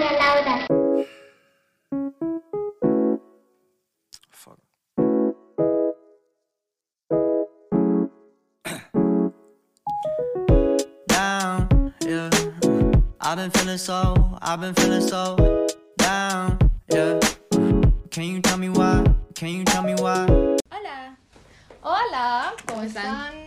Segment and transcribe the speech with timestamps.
[0.00, 0.56] Ana Laura.
[4.30, 4.56] Fuck.
[11.06, 12.30] down, yeah.
[13.20, 15.36] I've been feeling so, I've been feeling so
[15.98, 16.58] down,
[16.88, 17.20] yeah.
[18.10, 19.04] Can you tell me why?
[19.34, 20.24] Can you tell me why?
[20.70, 21.18] Hola,
[21.82, 23.39] Hola, ¿cómo, ¿Cómo están?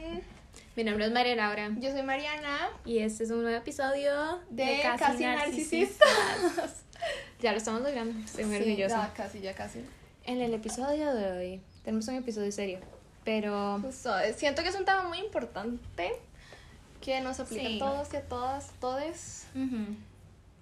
[0.75, 4.79] Mi nombre es María Laura Yo soy Mariana y este es un nuevo episodio de,
[4.97, 5.99] Casi, Narcisistas.
[6.43, 6.83] Narcisistas.
[7.41, 9.07] Ya lo estamos logrando, estoy muy Sí, orgullosa.
[9.09, 9.83] ya casi, ya casi.
[10.25, 12.79] En el episodio de hoy tenemos un episodio serio,
[13.25, 16.13] pero Justo, eh, siento que es un tema muy importante
[17.01, 17.75] que nos aplica Sí.
[17.75, 19.97] a todos y a todas, todes, Ujú.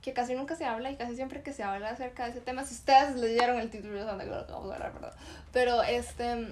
[0.01, 2.63] que casi nunca se habla y casi siempre que se habla acerca de ese tema,
[2.65, 5.13] si ustedes leyeron el título, de lo que vamos a hablar, ¿verdad?
[5.53, 6.47] Pero este,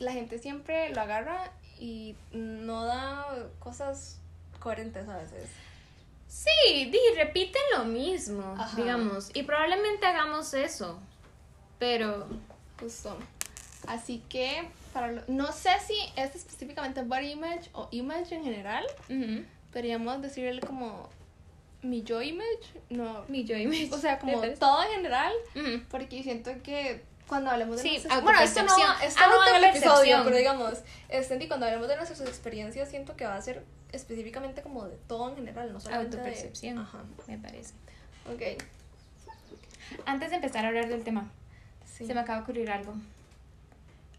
[0.00, 1.50] la gente siempre lo agarra
[1.82, 3.26] y no da
[3.58, 4.18] cosas
[4.60, 5.48] coherentes a veces.
[6.28, 8.76] sí, di, repiten lo mismo, Ajá.
[8.80, 10.98] digamos, y probablemente hagamos eso,
[11.78, 12.26] pero
[12.80, 13.16] Justo.
[13.86, 18.84] Así que, para lo- no sé si es específicamente body image o image en general.
[19.08, 21.08] ujú, Podríamos decirle como
[21.82, 22.80] mi yo image.
[22.90, 23.24] No.
[23.28, 23.88] mi yo image.
[23.92, 25.32] O sea, como todo en general.
[25.90, 27.02] Porque siento que
[27.32, 28.22] cuando hablemos de Sí, nuestras...
[28.22, 30.74] Bueno, esto no, va- esto no va en el episodio, pero digamos,
[31.08, 35.30] este, cuando hablemos de nuestras experiencias, siento que va a ser específicamente como de todo
[35.30, 36.98] en general, no solamente de- Autopercepción, Ajá.
[37.26, 37.72] me parece.
[38.30, 38.62] Ok.
[40.04, 41.30] Antes de empezar a hablar del tema,
[41.86, 42.06] Sí.
[42.06, 42.94] Se me acaba de ocurrir algo.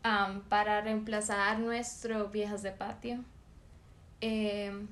[0.04, 3.24] Am, para reemplazar nuestro viejas de patio.
[4.22, 4.88] em,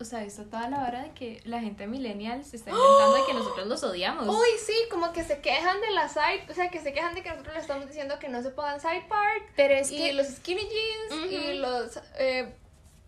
[0.00, 3.26] o sea, está toda la hora de que la gente millennial se está inventando de
[3.26, 4.26] que nosotros los odiamos.
[4.28, 7.22] Uy, sí, como que se quejan de la side, o sea, que se quejan de
[7.22, 10.12] que nosotros le estamos diciendo que no se pongan side part, Pero es y que
[10.14, 12.54] los skinny jeans, y los eh,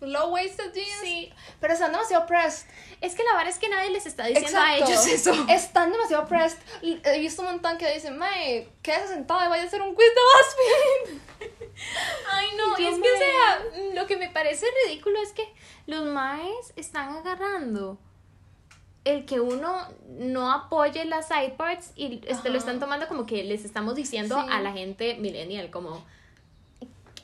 [0.07, 1.33] low waisted jeans, Sí.
[1.61, 2.67] pero están demasiado pressed.
[3.01, 5.33] es que la verdad es que nadie les está diciendo a ellos eso.
[5.49, 6.59] Están demasiado pressed.
[6.83, 9.95] Y He visto un montón que dicen, mae, quédese sentado y vaya a hacer un
[9.95, 10.21] quiz de
[11.09, 11.21] BuzzFeed.
[12.31, 15.53] Ay, no, Yo es que, o sea, lo que me parece ridículo es que
[15.87, 17.99] los maes están agarrando
[19.05, 23.43] el que uno no apoye las side parts y este, lo están tomando como que
[23.43, 24.49] les estamos diciendo Sí.
[24.53, 26.05] a la gente millennial, como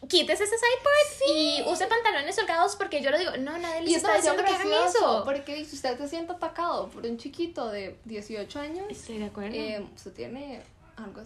[0.08, 3.90] quítese ese side part y use pantalones holgados porque yo le digo, no, nadie les
[3.90, 5.22] Y es está diciendo que hagan eso.
[5.24, 9.54] porque si usted se siente atacado por un chiquito de 18 años, Estoy de acuerdo.
[9.54, 10.62] eh, usted tiene
[10.96, 11.22] algo,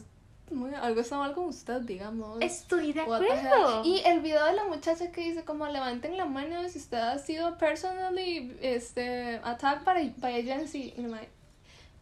[0.51, 2.39] muy, algo está mal con usted, digamos.
[2.41, 3.83] Estoy de acuerdo.
[3.85, 7.19] Y el video de la muchacha que dice como levanten la mano si usted ha
[7.19, 10.95] sido personally este, attacked by, by agency.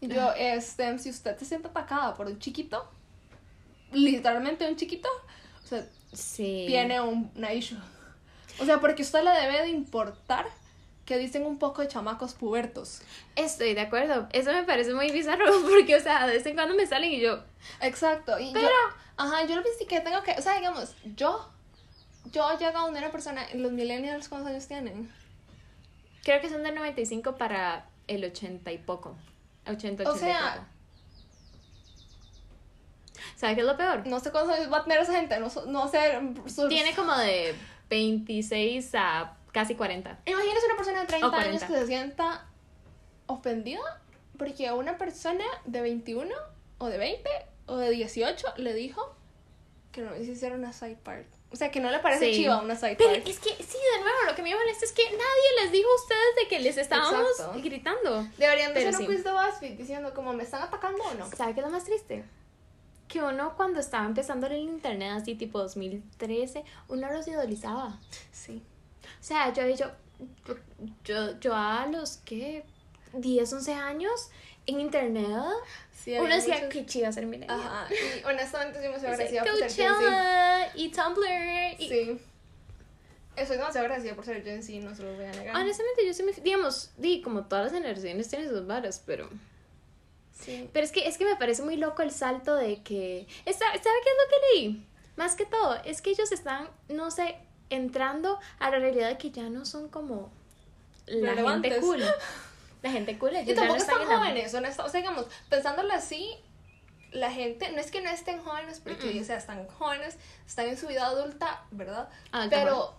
[0.01, 2.89] Y, yo, este, si usted se siente atacada por un chiquito,
[3.93, 5.09] literalmente un chiquito,
[5.63, 6.65] o sea, sí.
[6.69, 7.79] tiene un, una issue.
[8.61, 10.47] O sea, porque usted le debe de importar
[11.07, 13.03] que dicen un poco de chamacos pubertos.
[13.35, 14.29] Estoy de acuerdo.
[14.33, 17.21] Eso me parece muy bizarro porque, o sea, de vez en cuando me salen y
[17.21, 17.43] yo,
[17.81, 18.39] Exacto.
[18.39, 21.49] Y Pero- yo, ajá, yo lo sí que tengo que, o sea, digamos, yo,
[22.33, 25.13] yo llego a una persona, los millennials, ¿cuántos años tienen?
[26.23, 29.17] Creo que son del 95 para el 80 y poco.
[29.67, 30.67] 80, 80 O sea- y poco.
[33.41, 34.07] ¿Sabes qué es lo peor?
[34.07, 36.21] No sé cuántos años va a tener esa gente, no, no sé.
[36.47, 37.55] sus- Tiene como de
[37.89, 40.19] 26 a casi 40.
[40.27, 41.49] Imagínese una persona de 30 O 40.
[41.51, 42.47] años que se sienta
[43.27, 43.81] ofendida
[44.39, 46.35] porque a una persona de 21
[46.79, 47.31] o de 20
[47.67, 49.15] o de 18 le dijo
[49.93, 51.27] que no se hiciera una side part.
[51.53, 52.43] O sea, que no le parece Sí.
[52.43, 53.27] chiva una side Pero part.
[53.27, 55.95] es que, sí, de nuevo, lo que me molesta es que nadie les dijo a
[55.95, 57.59] ustedes de que les estábamos Exacto.
[57.61, 58.23] gritando.
[58.39, 59.07] Deberían de Pero hacer un sí.
[59.07, 61.27] quiz de BuzzFeed diciendo como me están atacando o no.
[61.33, 62.25] ¿Sabe qué es lo más triste?
[63.11, 67.99] Que uno cuando estaba empezando en el internet, así tipo 2013, uno los idolizaba.
[68.31, 68.63] Sí.
[69.03, 69.87] O sea, yo, yo,
[71.05, 72.65] yo, yo a los que
[73.15, 74.31] 10, 11 años
[74.67, 75.27] en internet,
[76.05, 77.61] Sí, uno decía muchos- que chiva ser millennial.
[77.61, 77.87] Ajá.
[77.93, 81.81] Y honestamente sí me soy agradecida por ser Gen y Tumblr.
[81.81, 82.21] Y, Sí.
[83.37, 85.57] Estoy demasiado agradecida por ser Gen Z, no se lo voy a negar.
[85.57, 86.33] Honestamente, yo sí me.
[86.33, 89.29] Digamos, di, como todas las generaciones tienen sus varas, pero.
[90.41, 90.69] Sí.
[90.73, 93.27] Pero es que, es que me parece muy loco el salto de que.
[93.45, 94.87] ¿Sabe sabe qué es lo que leí?
[95.17, 97.37] Más que todo, es que ellos están, no sé,
[97.69, 100.31] entrando a la realidad de que ya no son como
[101.07, 101.73] la Relevantes.
[101.75, 102.03] gente cool.
[102.83, 105.93] La gente cool, ellos Y no tampoco están están jóvenes, honesta- O sea, digamos, pensándolo
[105.93, 106.31] así,
[107.13, 109.21] la gente, no es que no estén jóvenes, porque, Mm-mm.
[109.21, 110.17] o sea, están jóvenes,
[110.47, 112.09] están en su vida adulta, ¿verdad?
[112.33, 112.95] Adulta, Pero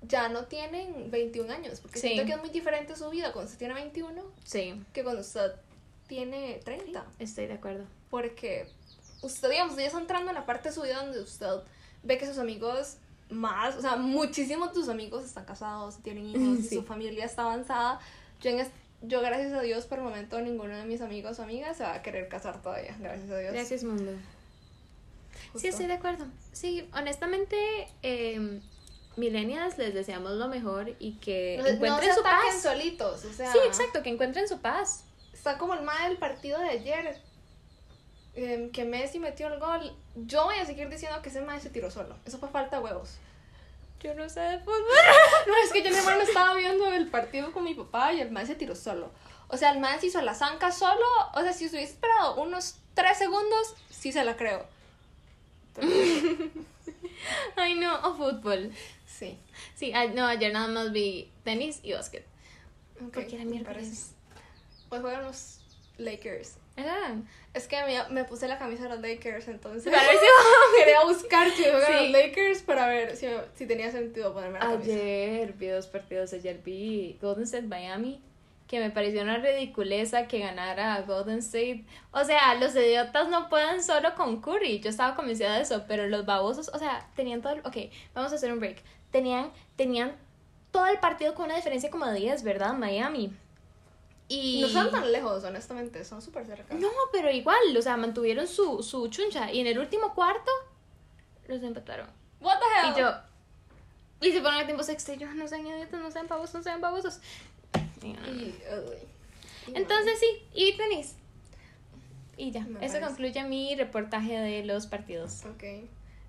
[0.00, 2.08] ya no tienen 21 años, porque Sí.
[2.08, 5.52] siento que es muy diferente su vida cuando usted tiene 21 Sí, que cuando usted
[6.14, 7.06] tiene 30.
[7.18, 7.84] estoy de acuerdo.
[8.10, 8.68] Porque
[9.22, 11.48] usted, digamos, ya está entrando en la parte de su vida donde usted
[12.02, 12.96] ve que sus amigos
[13.30, 17.42] más, o sea, muchísimos de sus amigos están casados, tienen hijos, y su familia está
[17.44, 17.98] avanzada.
[18.42, 18.70] Yo en es-
[19.00, 21.94] yo gracias a Dios por el momento ninguno de mis amigos o amigas se va
[21.94, 23.52] a querer casar todavía, gracias a Dios.
[23.54, 24.12] Gracias, mundo.
[25.52, 25.58] Justo.
[25.58, 26.26] Sí, estoy de acuerdo.
[26.52, 27.56] Sí, honestamente,
[28.02, 28.60] eh,
[29.16, 32.62] millennials les deseamos lo mejor y que No, no encuentren se su paz.
[32.62, 35.04] solitos, o sea, Sí, exacto, que encuentren su paz.
[35.42, 37.20] Está como el mal del partido de ayer,
[38.34, 39.92] em, que Messi metió el gol.
[40.14, 42.84] Yo voy a seguir diciendo que ese mal se tiró solo, eso fue falta de
[42.84, 43.16] huevos.
[44.00, 44.82] Yo no sé de fútbol.
[45.48, 48.30] No, es que yo mi hermano estaba viendo el partido con mi papá y el
[48.30, 49.10] man se tiró solo.
[49.48, 51.04] O sea, el man se hizo la zanca solo.
[51.34, 54.64] O sea, si hubiese esperado unos 3 segundos, sí se la creo.
[57.56, 58.72] Ay, no, o fútbol.
[59.06, 59.38] Sí.
[59.74, 62.24] Sí, a- no, ayer nada más vi tenis y básquet.
[62.96, 64.12] ok, Porque era miércoles.
[64.92, 65.00] Parece.
[65.00, 65.58] Pues juegan los
[65.98, 66.56] Lakers.
[66.76, 67.28] Eran.
[67.52, 71.04] Es que me, me puse la camisa de los Lakers, entonces Para ver si- quería
[71.04, 71.92] buscar que juegan Sí.
[72.04, 74.90] los Lakers para ver si, si tenía sentido ponerme la camisa.
[74.92, 76.32] Ayer vi dos partidos.
[76.32, 78.22] Ayer vi Golden State Miami.
[78.66, 81.84] Que me pareció una ridiculeza que ganara Golden State.
[82.10, 84.80] O sea, los idiotas no pueden solo con Curry.
[84.80, 85.84] Yo estaba convencida de eso.
[85.86, 87.52] Pero los babosos, o sea, tenían todo.
[87.52, 87.76] el- Ok,
[88.14, 88.78] vamos a hacer un break.
[89.10, 90.16] Tenían, tenían
[90.70, 92.72] todo el partido con una diferencia como de 10, ¿verdad?
[92.72, 93.36] Miami.
[94.32, 94.60] Y.
[94.62, 96.74] No están tan lejos, honestamente, son súper cerca.
[96.74, 99.52] No, pero igual, o sea, mantuvieron su, su chuncha.
[99.52, 100.50] Y en el último cuarto,
[101.48, 102.08] los empataron.
[102.40, 102.94] What the hell?
[102.96, 103.12] Y yo.
[104.22, 105.12] Y se ponen el tiempo sexto.
[105.12, 107.20] Y yo, no sean idiotas, no sean babosos, no sean babosos.
[108.02, 108.54] Y,
[109.74, 111.16] Entonces sí, y tenis.
[112.36, 113.00] Y ya, Me eso parece.
[113.00, 115.44] concluye mi reportaje de los partidos.
[115.44, 115.64] Ok.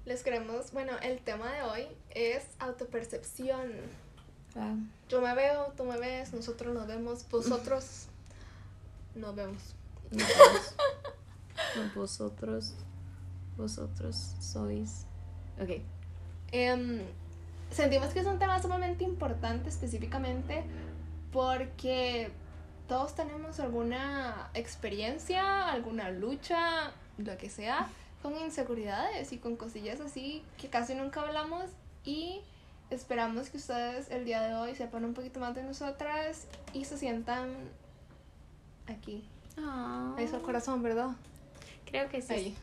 [0.06, 3.72] Les queremos, bueno, el tema de hoy es autopercepción.
[4.56, 4.78] Wow.
[5.10, 8.08] Yo me veo, tú me ves, nosotros nos vemos, vosotros
[9.16, 9.76] nos vemos.
[10.12, 10.76] Nos vemos.
[11.76, 12.74] No, vosotros,
[13.58, 15.06] vosotros sois.
[15.62, 15.82] Ok.
[16.52, 17.02] Em,
[17.72, 20.64] sentimos que es un tema sumamente importante específicamente
[21.32, 22.32] porque
[22.88, 27.90] todos tenemos alguna experiencia, alguna lucha, lo que sea,
[28.22, 31.66] con inseguridades y con cosillas así que casi nunca hablamos
[32.06, 32.42] y
[32.94, 36.98] esperamos que ustedes el día de hoy sepan un poquito más de nosotras y se
[36.98, 37.54] sientan
[38.88, 39.28] aquí.
[40.18, 41.10] Ahí está el corazón, ¿verdad?
[41.86, 42.34] Creo que sí.
[42.34, 42.58] Ahí.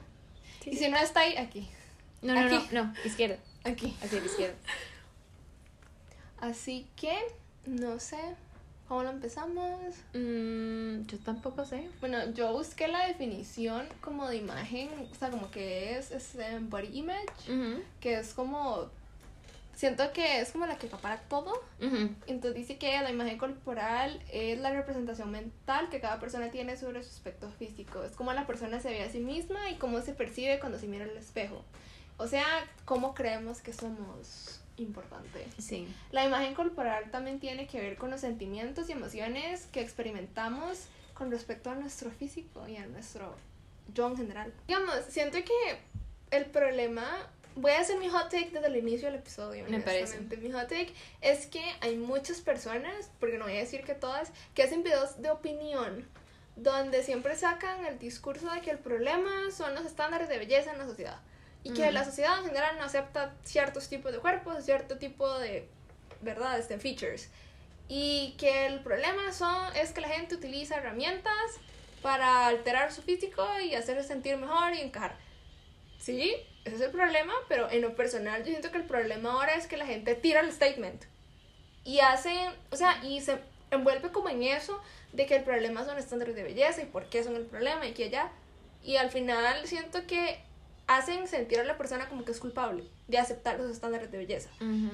[0.62, 0.85] Sí, Y sí.
[0.85, 1.69] si no está ahí, aquí.
[2.23, 2.69] No, no, Aquí.
[2.75, 3.38] no, no, izquierda.
[3.65, 3.97] Aquí.
[4.03, 4.56] Hacia la izquierda.
[6.41, 7.17] Así que,
[7.67, 8.19] no sé,
[8.88, 9.79] ¿cómo lo empezamos?
[10.15, 11.88] Mm, yo tampoco sé.
[12.00, 16.99] Bueno, yo busqué la definición como de imagen, o sea, como que es este body
[16.99, 18.91] image, que es como,
[19.81, 21.55] siento que es como la que acapara todo.
[21.81, 22.15] ujú.
[22.27, 27.03] Entonces dice que la imagen corporal es la representación mental que cada persona tiene sobre
[27.03, 28.05] su aspecto físico.
[28.05, 30.87] Es como la persona se ve a sí misma y cómo se percibe cuando se
[30.87, 31.65] mira al espejo.
[32.19, 32.44] O sea,
[32.85, 35.47] cómo creemos que somos importantes.
[35.56, 35.88] Sí.
[36.12, 41.31] La imagen corporal también tiene que ver con los sentimientos y emociones que experimentamos con
[41.31, 43.35] respecto a nuestro físico y a nuestro
[43.94, 44.53] yo en general.
[44.69, 45.79] Digamos, siento que
[46.37, 47.06] el problema,
[47.56, 49.64] voy a hacer mi hot take desde el inicio del episodio.
[49.69, 50.20] Me parece.
[50.20, 54.32] Mi hot take es que hay muchas personas, porque no voy a decir que todas,
[54.55, 56.08] que hacen videos de opinión
[56.56, 60.79] donde siempre sacan el discurso de que el problema son los estándares de belleza en
[60.79, 61.19] la sociedad.
[61.62, 65.69] Y que la sociedad en general no acepta ciertos tipos de cuerpos, cierto tipo de,
[66.23, 66.58] ¿verdad?
[66.58, 67.29] Este, features.
[67.87, 71.35] Y que el problema son, es que la gente utiliza herramientas
[72.00, 75.16] para alterar su físico y hacerse sentir mejor y encajar.
[76.00, 79.54] Sí, ese es el problema, pero en lo personal yo siento que el problema ahora
[79.54, 81.04] es que la gente tira el statement
[81.85, 83.38] y hacen, o sea, y se
[83.71, 84.80] envuelve como en eso
[85.12, 87.92] de que el problema son estándares de belleza y por qué son el problema y
[87.92, 88.33] que allá.
[88.83, 90.42] Y al final siento que
[90.87, 94.50] hacen sentir a la persona como que es culpable de aceptar los estándares de belleza.
[94.61, 94.90] Ujú.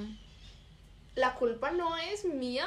[1.15, 2.67] La culpa no es mía.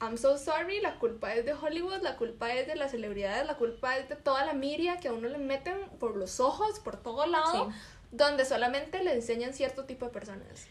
[0.00, 3.56] I'm so sorry, la culpa es de Hollywood, la culpa es de las celebridades, la
[3.56, 6.96] culpa es de toda la miria que a uno le meten por los ojos, por
[6.96, 7.76] todo lado, Sí.
[8.12, 10.66] donde solamente le enseñan cierto tipo de personas.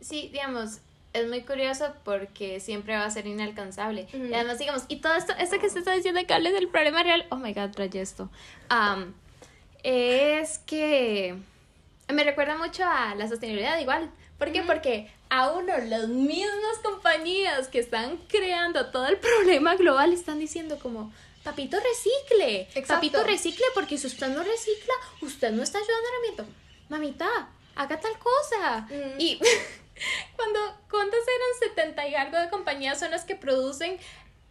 [0.00, 0.80] Sí, digamos,
[1.14, 4.08] es muy curioso porque siempre va a ser inalcanzable.
[4.12, 4.26] Ujú.
[4.26, 7.02] Y además, digamos, y todo esto, esto que se está diciendo que hables del problema
[7.02, 8.28] real, oh my god, trae esto.
[8.68, 9.14] Am,
[9.82, 11.34] es que
[12.12, 14.10] me recuerda mucho a la sostenibilidad igual.
[14.38, 14.62] ¿Por qué?
[14.62, 20.78] Porque a uno, las mismas compañías que están creando todo el problema global están diciendo
[20.78, 21.12] como,
[21.42, 22.94] papito recicle, Exacto.
[22.94, 26.44] papito recicle, porque si usted no recicla, usted no está ayudando al ambiente.
[26.88, 28.86] Mamita, haga tal cosa.
[28.90, 29.14] Ujú.
[29.18, 29.38] Y
[30.36, 33.98] cuando, ¿cuántas eran 70 y algo de compañías son las que producen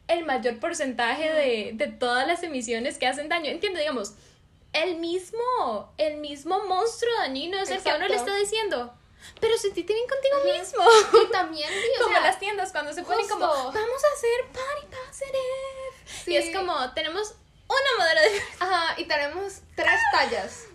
[0.08, 3.50] el mayor porcentaje de, de todas las emisiones que hacen daño?
[3.50, 4.14] Entiendo, digamos,
[4.74, 8.94] el mismo, el mismo monstruo dañino es el que a uno le está diciendo.
[9.40, 10.84] Pero sentite bien contigo mismo.
[11.28, 14.46] Y también, sí, o como sea, las tiendas cuando se ponen como, vamos a hacer
[14.54, 16.24] party positive.
[16.24, 16.32] Sí.
[16.34, 17.36] Y es como, tenemos
[17.68, 18.42] una modelo de...
[18.60, 20.66] Ajá, y tenemos tres tallas.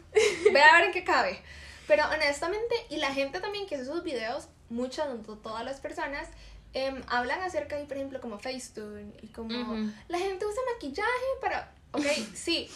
[0.53, 1.43] Ve a ver en qué cabe.
[1.87, 6.29] Pero honestamente, y la gente también que hace sus videos, muchas, no todas las personas,
[6.73, 11.09] em, hablan acerca de, por ejemplo, como Facetune y como la gente usa maquillaje
[11.41, 11.73] para...
[11.93, 12.71] Ok, sí.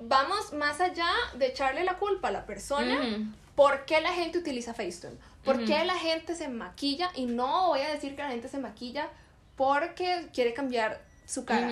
[0.00, 2.98] Vamos más allá de echarle la culpa a la persona.
[2.98, 3.24] Ujú.
[3.54, 5.16] ¿Por qué la gente utiliza Facetune?
[5.44, 7.10] ¿Por qué la gente se maquilla?
[7.14, 9.08] Y no voy a decir que la gente se maquilla
[9.56, 11.70] porque quiere cambiar su cara.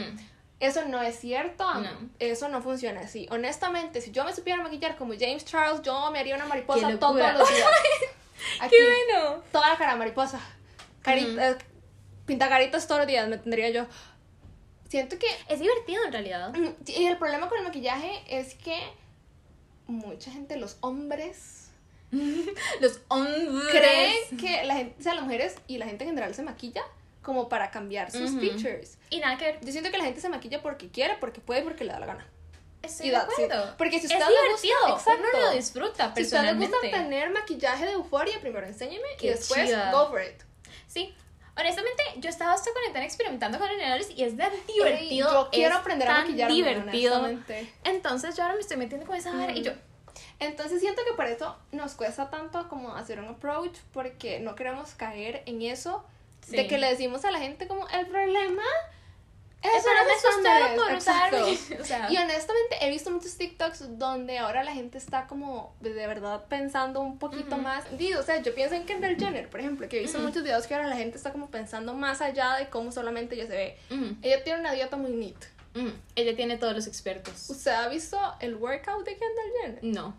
[0.60, 1.72] Eso no es cierto.
[1.74, 1.88] No.
[2.18, 3.28] Eso no funciona así.
[3.30, 7.14] Honestamente, si yo me supiera maquillar como James Charles, yo me haría una mariposa todos
[7.16, 7.68] los días.
[8.60, 9.42] Aquí, ¡Qué bueno!
[9.52, 10.40] toda la cara mariposa.
[11.02, 11.58] Carita, eh,
[12.26, 13.86] pintacaritas todos los días me tendría yo.
[14.88, 16.52] Siento que Es divertido en realidad.
[16.86, 18.78] y el problema con el maquillaje es que
[19.86, 21.57] mucha gente, los hombres,
[22.80, 23.68] Los hombres.
[23.70, 26.82] creen que la gente, o sea, las mujeres y la gente en general se maquilla
[27.22, 28.40] como para cambiar sus Ujú.
[28.40, 28.96] features.
[29.10, 29.60] Y nada que ver.
[29.64, 32.06] Yo siento que la gente se maquilla porque quiere, porque puede, porque le da la
[32.06, 32.26] gana.
[32.82, 33.74] Estoy Y de acuerdo.
[33.76, 35.22] Porque si es usted le gusta- exacto.
[35.36, 36.90] Uno lo disfruta Si a usted le gusta personalmente.
[36.90, 39.90] tener maquillaje de euforia, primero enséñeme y Qué después chiva.
[39.92, 40.42] go for it.
[40.86, 41.14] Sí.
[41.56, 44.86] Honestamente, yo estaba hasta cuarentena experimentando con generadores y es de divertido.
[44.86, 47.28] Ey, yo quiero es aprender a tan maquillarme, divertido.
[47.82, 49.72] Entonces yo ahora me estoy metiendo con esa vara y yo.
[50.40, 54.92] Entonces siento que por eso nos cuesta tanto como hacer un approach porque no queremos
[54.94, 56.04] caer en eso
[56.46, 56.56] Sí.
[56.56, 58.62] de que le decimos a la gente como el problema
[59.60, 60.78] es Eso no estándares".
[61.68, 61.80] por.
[61.80, 65.92] O sea, Y honestamente he visto muchos TikToks donde ahora la gente está como de
[66.06, 67.62] verdad pensando un poquito Ujú.
[67.64, 67.84] más.
[67.98, 70.28] Digo, o sea, yo pienso en Kendall Jenner, por ejemplo, que he visto Ujú.
[70.28, 73.46] muchos videos que ahora la gente está como pensando más allá de cómo solamente ella
[73.48, 73.78] se ve.
[73.90, 75.44] mm, Ella tiene una dieta muy neat.
[76.16, 77.50] ella tiene todos los expertos.
[77.50, 79.78] ¿Usted ha visto el workout de Kendall Jenner?
[79.84, 80.14] No.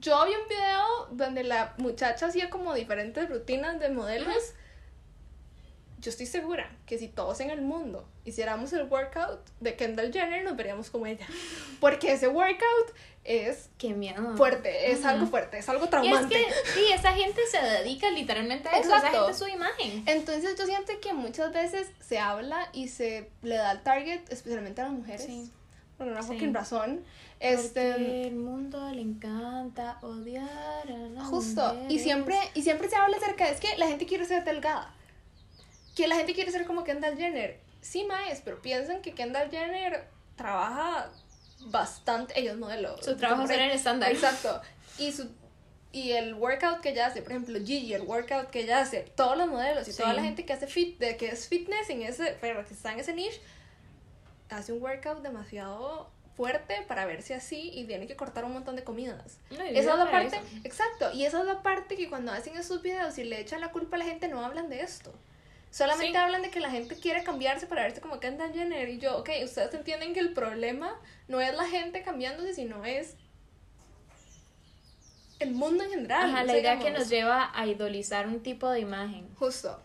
[0.00, 4.54] Yo vi un video donde la muchacha hacía como diferentes rutinas de modelos.
[5.98, 10.42] Yo estoy segura que si todos en el mundo hiciéramos el workout de Kendall Jenner,
[10.44, 11.26] nos veríamos como ella.
[11.80, 12.92] Porque ese workout
[13.24, 14.36] es Qué miedo.
[14.36, 15.08] fuerte, es Ujú.
[15.08, 16.34] algo fuerte, es algo Y es traumante.
[16.34, 18.88] que, sí, esa gente se dedica literalmente a eso.
[18.88, 19.18] Esa Exacto.
[19.18, 20.02] gente es su imagen.
[20.06, 24.80] Entonces yo siento que muchas veces se habla y se le da el target, especialmente
[24.80, 25.24] a las mujeres.
[25.24, 25.52] Sí.
[26.04, 26.28] Por una Sí.
[26.28, 27.04] fucking razón.
[27.38, 30.48] Porque Este, el mundo le encanta odiar
[30.88, 34.06] a las Justo, y siempre, y siempre se habla acerca de es que la gente
[34.06, 34.94] quiere ser delgada.
[35.96, 37.60] Que la gente quiere ser como Kendall Jenner.
[37.80, 41.10] Sí, maes, pero piensan que Kendall Jenner trabaja
[41.66, 42.38] bastante.
[42.38, 42.96] Ella es modelo.
[43.02, 44.10] Su trabajo es el estándar.
[44.12, 44.60] Exacto.
[44.98, 45.28] Y su
[45.94, 49.36] y el workout que ella hace, por ejemplo, Gigi, el workout que ella hace, todos
[49.36, 49.98] los modelos y Sí.
[50.00, 52.92] toda la gente que hace fit, de que es fitness en ese, pero que está
[52.94, 53.42] en ese niche,
[54.52, 58.84] hace un workout demasiado fuerte para verse así y tiene que cortar un montón de
[58.84, 59.38] comidas.
[59.50, 60.46] No, Esa es la parte, eso.
[60.64, 63.70] exacto, y esa es la parte que cuando hacen esos videos y le echan la
[63.70, 65.12] culpa a la gente no hablan de esto.
[65.70, 66.16] Solamente Sí.
[66.16, 69.30] hablan de que la gente quiere cambiarse para verse como Kendall Jenner y yo, ok,
[69.44, 73.16] ustedes entienden que el problema no es la gente cambiándose, sino es
[75.38, 76.30] el mundo en general.
[76.30, 79.28] Ajá, la idea que nos lleva a idolizar un tipo de imagen.
[79.36, 79.80] Justo.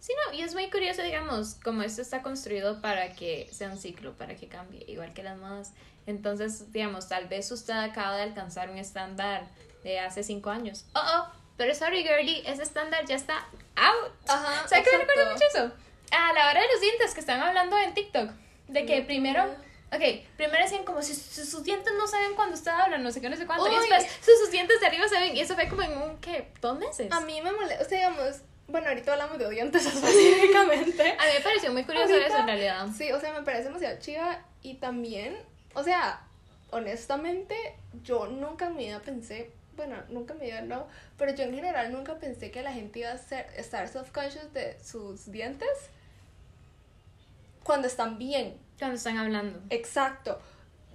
[0.00, 3.78] Sí, no, y es muy curioso, digamos, como esto está construido para que sea un
[3.78, 5.72] ciclo, para que cambie, igual que las modas.
[6.06, 9.48] Entonces, digamos, tal vez usted acaba de alcanzar un estándar
[9.82, 10.86] de hace cinco años.
[10.94, 14.12] Oh, oh, pero sorry, girly, ese estándar ya está out.
[14.28, 14.66] Ajá.
[14.68, 15.72] ¿Sabes qué me recuerda mucho eso?
[16.12, 18.30] A la hora de los dientes que están hablando en TikTok.
[18.68, 19.44] De que primero.
[19.90, 20.02] Ok,
[20.36, 23.22] primero decían como si si sus dientes no se ven cuando usted habla, no sé
[23.22, 23.66] qué, no sé cuánto.
[23.66, 25.34] Y después sus, sus dientes de arriba se ven.
[25.34, 26.52] Y eso fue como en un, ¿qué?
[26.60, 27.10] ¿Dos meses?
[27.10, 31.02] A mí me molesta, o sea, digamos, bueno, ahorita hablamos de dientes específicamente.
[31.02, 32.86] A mí me pareció muy curioso Ahorita- eso en realidad.
[32.96, 35.36] Sí, o sea, me parece demasiado chiva y también,
[35.74, 36.20] o sea,
[36.70, 37.54] honestamente,
[38.04, 41.54] yo nunca en mi vida pensé, bueno, nunca en mi vida no, pero yo en
[41.54, 45.68] general nunca pensé que la gente iba a ser, estar self-conscious de sus dientes
[47.62, 48.58] cuando están bien.
[48.78, 49.60] Cuando están hablando.
[49.70, 50.40] Exacto.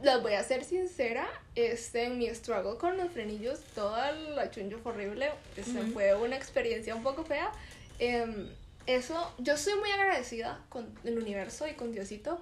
[0.04, 5.32] Les voy a ser sincera, este, mi struggle con los frenillos, toda la fue horrible,
[5.56, 7.50] este, fue una experiencia un poco fea.
[8.00, 8.50] Em,
[8.86, 12.38] eso, yo soy muy agradecida con el universo y con Diosito,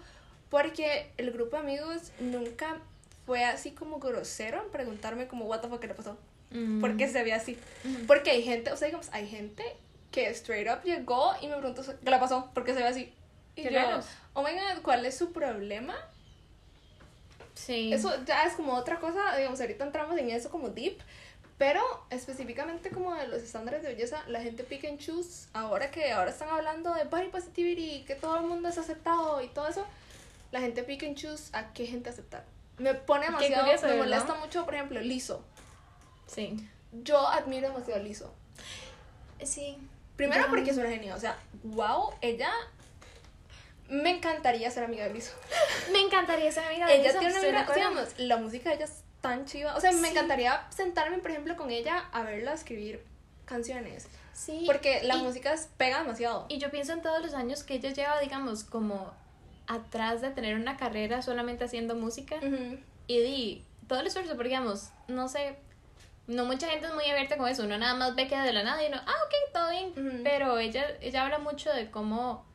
[0.50, 2.80] porque el grupo de amigos nunca
[3.28, 6.18] fue así como grosero en preguntarme como, what the fuck, ¿qué le pasó?
[6.50, 6.82] Mm.
[6.82, 7.60] ¿Por qué se ve así?
[8.08, 9.64] Porque hay gente, o sea, digamos, hay gente
[10.10, 12.50] que straight up llegó y me preguntó, ¿qué le pasó?
[12.56, 13.14] ¿Por qué se ve así?
[13.56, 13.82] Y Qué yo,
[14.34, 15.96] oh my god, ¿cuál es su problema?
[17.54, 17.94] Sí.
[17.94, 20.98] Eso ya es como otra cosa, digamos, ahorita entramos en eso como deep,
[21.58, 26.12] pero específicamente como de los estándares de belleza, la gente pick and choose, ahora que
[26.12, 29.86] ahora están hablando de body positivity, que todo el mundo es aceptado y todo eso,
[30.52, 32.46] la gente pick and choose a qué gente aceptar.
[32.78, 34.06] Me pone demasiado, curioso, me ¿verdad?
[34.06, 35.44] molesta mucho, por ejemplo, Liso.
[36.26, 36.68] Sí.
[37.04, 38.34] Yo admiro demasiado a Liso.
[39.44, 39.78] Sí.
[40.16, 42.52] Primero porque es una genia, o sea, wow, ella
[43.92, 45.34] Me encantaría ser amiga de Lizo.
[45.92, 48.86] Me encantaría ser amiga de Ella Lisa, tiene una amiga, digamos, la música de ella
[48.86, 49.76] es tan chiva.
[49.76, 53.04] O sea, me encantaría sentarme, por ejemplo, con ella a verla escribir
[53.46, 54.08] canciones.
[54.34, 54.64] Sí.
[54.66, 56.46] Porque la y- música pega demasiado.
[56.50, 59.14] Y yo pienso en todos los años que ella lleva, digamos, como
[59.68, 62.38] atrás de tener una carrera solamente haciendo música.
[63.08, 65.58] Y di todo el esfuerzo, porque digamos, no sé,
[66.28, 67.64] no mucha gente es muy abierta con eso.
[67.64, 70.22] Uno nada más ve que de la nada y uno, ah, ok, todo bien.
[70.24, 72.46] Pero ella, ella habla mucho de cómo,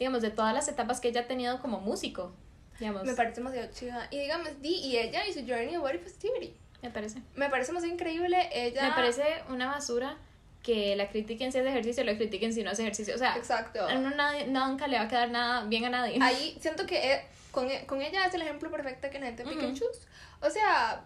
[0.00, 2.32] digamos, de todas las etapas que ella ha tenido como músico.
[2.80, 4.08] Digamos, Me parece demasiado chiva.
[4.10, 6.56] Y digamos, Di y ella y su journey de Body Positivity.
[6.82, 7.20] me parece.
[7.36, 8.48] Me parece demasiado increíble.
[8.52, 8.88] Ella.
[8.88, 10.16] Me parece una basura
[10.62, 13.14] que la critiquen si hace ejercicio, la critiquen si no hace ejercicio.
[13.14, 13.86] O sea, Exacto.
[13.86, 16.18] a uno nadie- nunca le va a quedar nada bien a nadie.
[16.22, 19.44] Ahí siento que eh, con, e- con ella es el ejemplo perfecto que la gente
[19.44, 20.00] pick and choose.
[20.40, 21.04] O sea,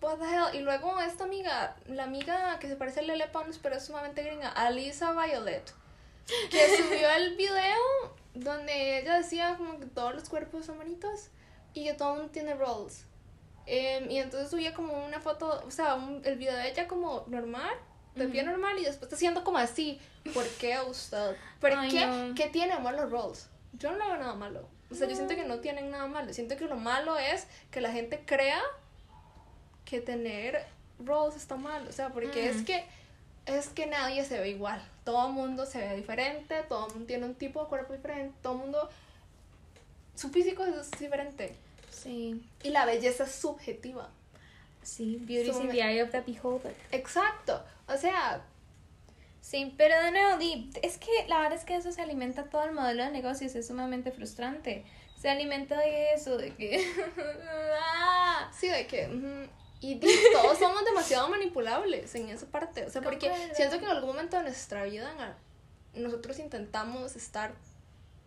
[0.00, 0.54] what the hell.
[0.54, 4.22] Y luego esta amiga, la amiga que se parece a Lele Pons, pero es sumamente
[4.22, 5.72] gringa, Alisa Violet,
[6.50, 7.76] que subió el video
[8.34, 11.28] donde ella decía como que todos los cuerpos son bonitos
[11.74, 13.04] y que todo el mundo tiene roles.
[13.66, 17.24] Em, y entonces subía como una foto, o sea, un- el video de ella como
[17.28, 17.74] normal,
[18.14, 20.00] de pie normal, y después está haciendo como así.
[20.32, 21.36] ¿Por qué usted?
[21.60, 22.06] ¿Por Ay, qué?
[22.06, 22.34] no.
[22.34, 23.48] ¿Qué tiene de malo los roles?
[23.74, 24.68] Yo no le veo nada malo.
[24.90, 26.32] O sea, yo siento que no tienen nada malo.
[26.32, 28.62] Siento que lo malo es que la gente crea
[29.84, 30.64] que tener
[30.98, 31.86] roles está mal.
[31.88, 32.64] O sea, porque es Mm.
[32.64, 32.86] que
[33.46, 34.82] es que nadie se ve igual.
[35.04, 38.34] Todo el mundo se ve diferente, todo el mundo tiene un tipo de cuerpo diferente,
[38.42, 38.90] todo el mundo
[40.14, 41.54] su físico es diferente
[41.90, 44.08] Sí, y la belleza es subjetiva.
[44.82, 46.74] sí, beauty is in the eye of the beholder.
[46.92, 47.62] Exacto.
[47.88, 48.42] O sea,
[49.46, 50.40] Sí, pero de nuevo,
[50.82, 53.68] es que la verdad es que eso se alimenta todo el modelo de negocios, es
[53.68, 54.84] sumamente frustrante.
[55.16, 56.84] Se alimenta de eso, de que...
[57.80, 58.50] Ah.
[58.58, 59.48] sí de que
[59.80, 60.00] y
[60.32, 62.84] todos somos demasiado manipulables en esa parte.
[62.86, 65.36] O sea, porque siento que en algún momento de nuestra vida
[65.94, 67.52] nosotros intentamos estar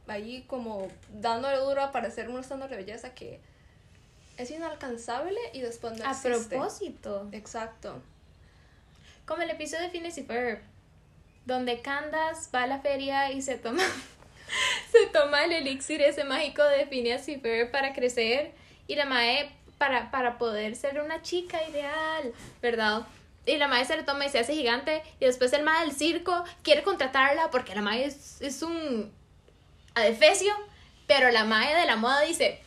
[0.07, 3.39] ahí como dándole duro a parecer un estándar de belleza que
[4.37, 6.55] es inalcanzable y después no A existe.
[6.55, 8.01] propósito, Exacto.
[9.25, 10.61] como el episodio de Phineas y Ferb,
[11.45, 13.83] donde Candace va a la feria y se toma...
[14.91, 18.53] se toma el elixir ese mágico de Phineas y Ferb para crecer
[18.87, 23.07] y la mae para, para poder ser una chica ideal, ¿verdad?
[23.47, 25.95] Y la mae se lo toma y se hace gigante y después el mae del
[25.95, 29.11] circo quiere contratarla porque la mae es, es un
[29.95, 30.53] adefesio,
[31.07, 32.61] pero la mae de la moda dice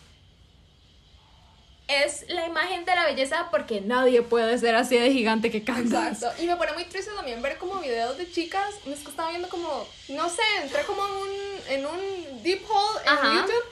[1.88, 6.24] es la imagen de la belleza porque nadie puede ser así de gigante que Candace.
[6.26, 6.42] Exacto.
[6.42, 8.74] Y me pone muy triste también ver como videos de chicas.
[8.86, 11.28] Es que estaba viendo como, no sé, entré como en un,
[11.68, 13.34] en un deep hole en Ajá.
[13.34, 13.64] YouTube.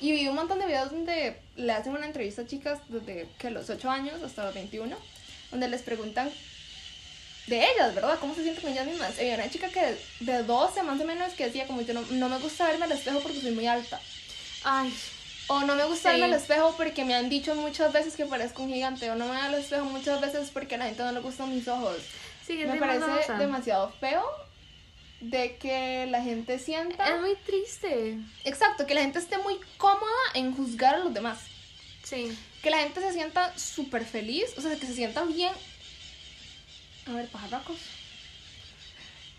[0.00, 3.50] Y vi un montón de videos donde le hacen una entrevista a chicas desde que
[3.50, 4.96] los 8 años hasta los 21.
[5.50, 6.30] Donde les preguntan
[7.46, 8.18] de ellas, ¿verdad?
[8.20, 9.16] ¿Cómo se sienten con ellas mismas?
[9.18, 12.02] Y había una chica que de 12 más o menos que decía como yo no,
[12.02, 13.98] no me gusta verme al espejo porque soy muy alta.
[14.64, 14.94] Ay,
[15.48, 16.20] O no me gusta Sí.
[16.20, 19.10] verme al espejo porque me han dicho muchas veces que parezco un gigante.
[19.10, 21.52] O no me veo al espejo muchas veces porque a la gente no le gustan
[21.54, 21.96] mis ojos.
[22.46, 23.06] sí, es Me parece
[23.38, 24.22] demasiado feo
[25.20, 27.08] de que la gente sienta...
[27.14, 28.18] Es muy triste.
[28.44, 31.38] Exacto, que la gente esté muy cómoda en juzgar a los demás.
[32.04, 32.36] Sí.
[32.62, 35.52] Que la gente se sienta súper feliz, o sea, que se sienta bien...
[37.06, 37.76] A ver, pajarracos.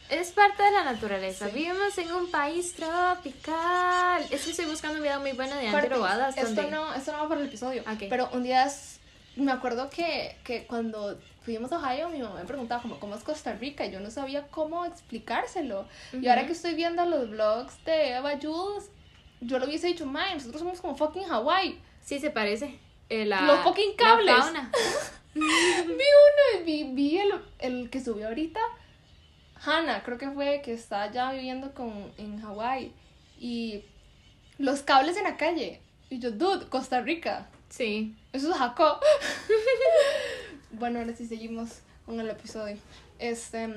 [0.09, 1.47] Es parte de la naturaleza.
[1.49, 1.51] Sí.
[1.55, 4.25] Vivimos en un país tropical.
[4.31, 6.35] Es que estoy buscando un video muy bueno de Angelo Cortis, Badas.
[6.37, 7.83] esto donde- no, esto no va para el episodio.
[7.83, 8.05] Ok.
[8.09, 8.99] Pero un día es-
[9.35, 13.23] me acuerdo que, que cuando fuimos a Ohio, mi mamá me preguntaba como, ¿cómo es
[13.23, 13.85] Costa Rica?
[13.85, 15.87] Y yo no sabía cómo explicárselo.
[16.13, 16.29] Y Ujú.
[16.29, 18.89] ahora que estoy viendo los vlogs de Eva Jules,
[19.41, 21.79] yo lo hubiese dicho, man, nosotros somos como fucking Hawaii.
[22.01, 22.79] Sí, se parece.
[23.09, 24.35] Eh, la- Los fucking cables.
[25.35, 28.59] vi uno, vi, vi el, el que subió ahorita.
[29.65, 32.93] Hannah, creo que fue que está ya viviendo con, en Hawaii.
[33.39, 33.83] Y
[34.57, 35.81] los cables en la calle.
[36.09, 37.47] Y yo, dude, Costa Rica.
[37.69, 38.15] Sí.
[38.33, 38.99] Eso es Jaco.
[40.71, 42.77] bueno, ahora sí seguimos con el episodio.
[43.19, 43.67] Este.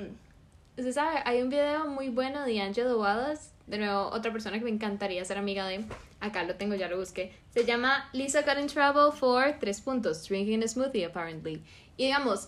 [0.75, 4.63] Usted sabe, hay un video muy bueno de Angelo Wallace, de nuevo, otra persona que
[4.65, 5.85] me encantaría ser amiga de.
[6.19, 7.31] Acá lo tengo, ya lo busqué.
[7.53, 11.61] Se llama Lisa got in trouble for tres puntos, drinking a smoothie apparently.
[11.97, 12.47] Y digamos,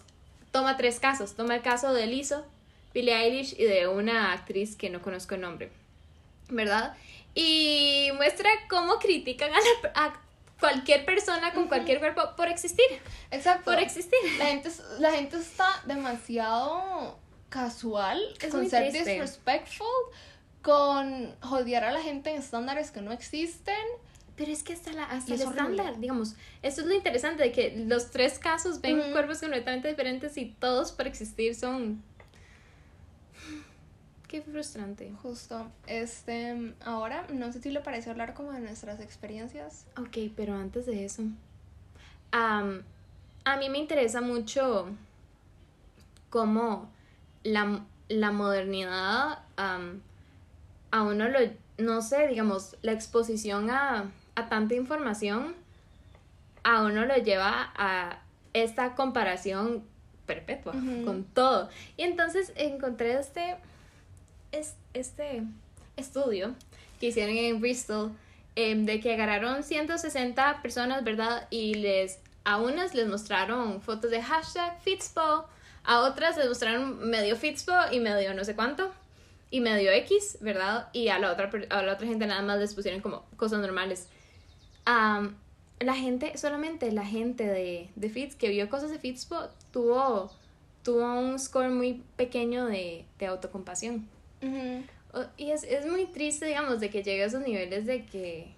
[0.51, 1.35] toma tres casos.
[1.35, 2.45] Toma el caso de Lizzo,
[2.93, 5.69] Billie Eilish y de una actriz que no conozco el nombre,
[6.49, 6.95] ¿verdad?
[7.35, 10.21] Y muestra cómo critican a, la- a
[10.59, 12.85] cualquier persona con cualquier cuerpo por existir,
[13.31, 13.65] Exacto.
[13.71, 14.19] por existir.
[14.37, 19.11] La gente, la gente está demasiado casual Es con muy ser triste.
[19.11, 19.87] disrespectful,
[20.61, 23.75] con jodear a la gente en estándares que no existen.
[24.35, 27.73] Pero es que hasta, la, hasta el estándar, digamos, esto es lo interesante de que
[27.87, 32.03] los tres casos ven cuerpos completamente diferentes y todos por existir son...
[34.35, 35.13] qué frustrante.
[35.21, 35.71] Justo.
[35.87, 39.85] Este, ahora, no sé si le parece hablar como de nuestras experiencias.
[39.97, 41.23] Ok, pero antes de eso,
[42.31, 44.89] a mí me interesa mucho
[46.29, 46.89] cómo
[47.43, 51.39] la, la modernidad a uno lo,
[51.77, 55.55] no sé, digamos, la exposición a, a tanta información
[56.63, 58.19] a uno lo lleva a
[58.51, 59.85] esta comparación
[60.25, 60.73] perpetua
[61.05, 61.69] con todo.
[61.95, 63.57] Y entonces encontré este,
[64.59, 65.43] es- este
[65.97, 66.53] estudio
[66.99, 68.11] que hicieron en Bristol
[68.55, 71.47] em, de que agarraron 160 personas, ¿verdad?
[71.49, 75.45] Y les a unas les mostraron fotos de hashtag Fitspo,
[75.83, 78.91] a otras les mostraron medio Fitspo y medio no sé cuánto
[79.51, 80.87] y medio X, ¿verdad?
[80.93, 84.07] Y a la otra a la otra gente nada más les pusieron como cosas normales.
[84.85, 85.35] Am,
[85.79, 89.37] la gente, solamente la gente de, de Fits que vio cosas de Fitspo
[89.71, 90.31] tuvo,
[90.83, 94.07] tuvo un score muy pequeño de, de autocompasión.
[95.13, 98.53] O- Y es, es muy triste, digamos, de que llegue a esos niveles de que,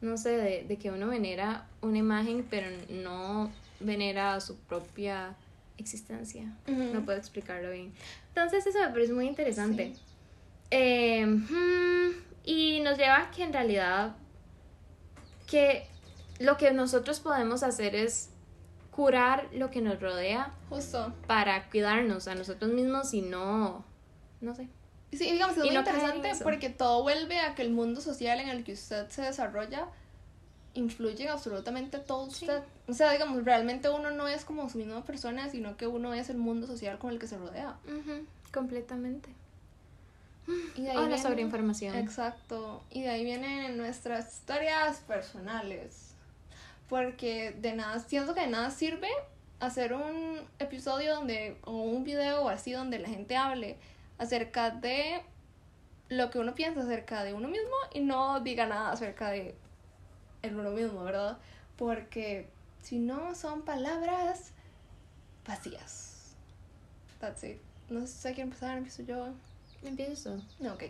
[0.00, 3.50] no sé, de, de que uno venera una imagen, pero no
[3.80, 5.34] venera su propia
[5.78, 6.44] existencia.
[6.66, 7.92] No puedo explicarlo bien.
[8.28, 9.94] Entonces eso me parece muy interesante.
[9.94, 10.00] Sí.
[10.70, 12.10] Eh, hmm,
[12.44, 14.16] y nos lleva a que en realidad
[15.48, 15.86] que
[16.38, 18.30] lo que nosotros podemos hacer es
[18.90, 21.12] curar lo que nos rodea Justo.
[21.26, 23.84] para cuidarnos a nosotros mismos y no,
[24.42, 24.68] no sé.
[25.12, 28.40] Sí, digamos, es Y muy no interesante porque todo vuelve a que el mundo social
[28.40, 29.86] en el que usted se desarrolla
[30.74, 32.46] influye en absolutamente todo Sí.
[32.46, 32.62] usted.
[32.88, 36.30] O sea, digamos, realmente uno no es como su misma persona, sino que uno es
[36.30, 37.76] el mundo social con el que se rodea.
[38.54, 39.28] Completamente.
[40.76, 41.94] Y de ahí viene- sobre información.
[41.96, 42.82] Exacto.
[42.90, 46.14] Y de ahí vienen nuestras historias personales.
[46.88, 49.08] Porque de nada, siento que de nada sirve
[49.60, 53.76] hacer un episodio donde, o un video o así donde la gente hable
[54.22, 55.22] acerca de
[56.08, 59.54] lo que uno piensa acerca de uno mismo y no diga nada acerca de
[60.42, 61.38] el uno mismo, ¿verdad?
[61.76, 62.48] Porque
[62.82, 64.52] si no son palabras
[65.46, 66.34] vacías.
[67.20, 67.58] That's it.
[67.88, 69.28] No sé que empezar, empiezo yo.
[69.82, 70.40] Empiezo.
[70.58, 70.84] No, ok.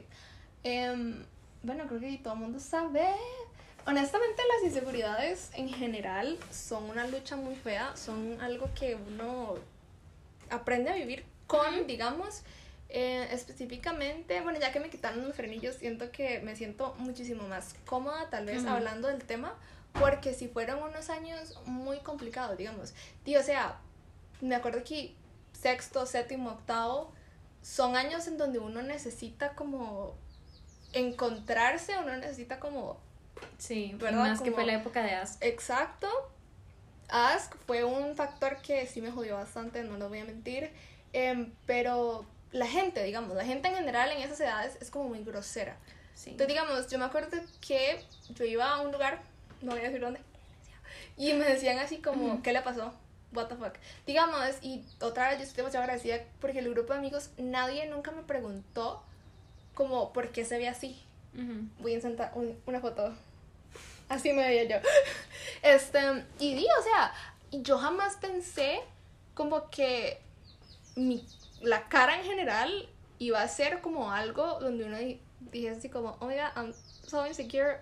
[0.65, 1.25] Em,
[1.63, 3.15] bueno, creo que todo el mundo sabe.
[3.87, 7.97] Honestamente, las inseguridades en general son una lucha muy fea.
[7.97, 9.55] Son algo que uno
[10.51, 12.43] aprende a vivir con, digamos.
[12.95, 17.75] Eh, específicamente, bueno, ya que me quitaron los frenillos, siento que me siento muchísimo más
[17.87, 19.55] cómoda, tal vez, hablando del tema.
[19.99, 22.93] Porque si fueron unos años muy complicados, digamos.
[23.25, 23.79] Tío, o sea,
[24.43, 25.15] me acuerdo que
[25.53, 27.13] sexto, séptimo, octavo
[27.63, 30.15] son años en donde uno necesita como
[30.93, 32.99] encontrarse, uno necesita como
[33.57, 34.19] Sí, ¿Verdad?
[34.19, 35.43] más que fue la época de Ask.
[35.43, 36.09] exacto.
[37.09, 40.71] Ask fue un factor que sí me jodió bastante, no lo voy a mentir.
[41.13, 45.23] Em, pero la gente, digamos, la gente en general en esas edades es como muy
[45.25, 45.77] grosera.
[46.15, 46.31] Sí.
[46.31, 49.23] Entonces, digamos, yo me acuerdo que yo iba a un lugar,
[49.63, 50.21] no voy a decir dónde,
[51.17, 52.43] y me decían así como.
[52.43, 52.93] ¿qué le pasó?
[53.33, 53.75] What the fuck.
[54.07, 58.11] Digamos, y otra vez yo estoy demasiado agradecida porque el grupo de amigos, nadie nunca
[58.11, 59.03] me preguntó
[59.75, 61.03] como por qué se ve así.
[61.79, 63.15] Voy a insertar un- una foto.
[64.11, 64.77] Así me veía yo.
[65.63, 65.99] Este,
[66.41, 67.15] y di, o sea,
[67.53, 68.81] yo jamás pensé
[69.35, 70.21] como que
[70.97, 71.25] mi,
[71.63, 75.21] la cara en general iba a ser como algo donde uno di-
[75.53, 76.73] dijese así como, god, I'm
[77.07, 77.79] so insecure.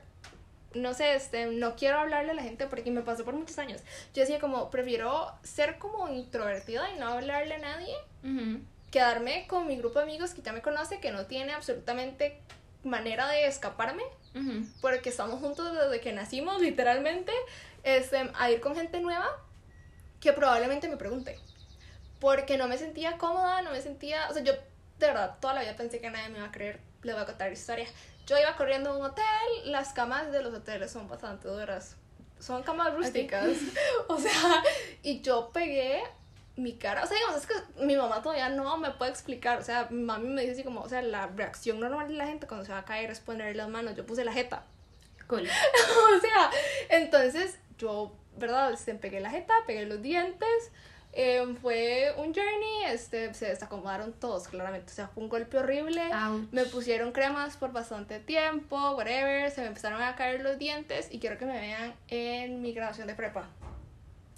[0.75, 3.81] No sé, este, no quiero hablarle a la gente porque me pasó por muchos años.
[4.15, 7.95] Yo decía como, prefiero ser como introvertida y no hablarle a nadie
[8.93, 12.41] quedarme con mi grupo de amigos que ya me conoce, que no tiene absolutamente
[12.85, 14.03] manera de escaparme,
[14.81, 17.33] porque estamos juntos desde que nacimos, literalmente,
[17.83, 19.27] este, a ir con gente nueva
[20.21, 21.39] que probablemente me pregunte.
[22.21, 25.63] Porque no me sentía cómoda, no me sentía, o sea, yo de verdad toda la
[25.63, 27.87] vida pensé que nadie me iba a creer, le voy a contar historia.
[28.27, 29.25] Yo iba corriendo a un hotel,
[29.65, 31.97] las camas de los hoteles son bastante duras,
[32.39, 33.49] son camas rústicas,
[34.09, 34.63] o sea,
[35.03, 36.03] y yo pegué
[36.57, 39.63] mi cara, o sea, digamos, es que mi mamá todavía no me puede explicar, o
[39.63, 42.47] sea, mi mami me dice así como, o sea, la reacción normal de la gente
[42.47, 44.65] cuando se va a caer es poner las manos, yo puse la jeta,
[45.31, 45.43] Cool.
[46.17, 46.51] o sea,
[46.89, 48.75] entonces yo, ¿verdad?
[48.75, 50.73] Se pegué la jeta, pegué los dientes.
[51.13, 54.93] Eh, fue un journey, este, se desacomodaron todos, claramente.
[54.93, 56.03] O sea, fue un golpe horrible.
[56.13, 56.49] Ouch.
[56.53, 59.51] Me pusieron cremas por bastante tiempo, whatever.
[59.51, 63.09] Se me empezaron a caer los dientes y quiero que me vean en mi graduación
[63.09, 63.49] de prepa.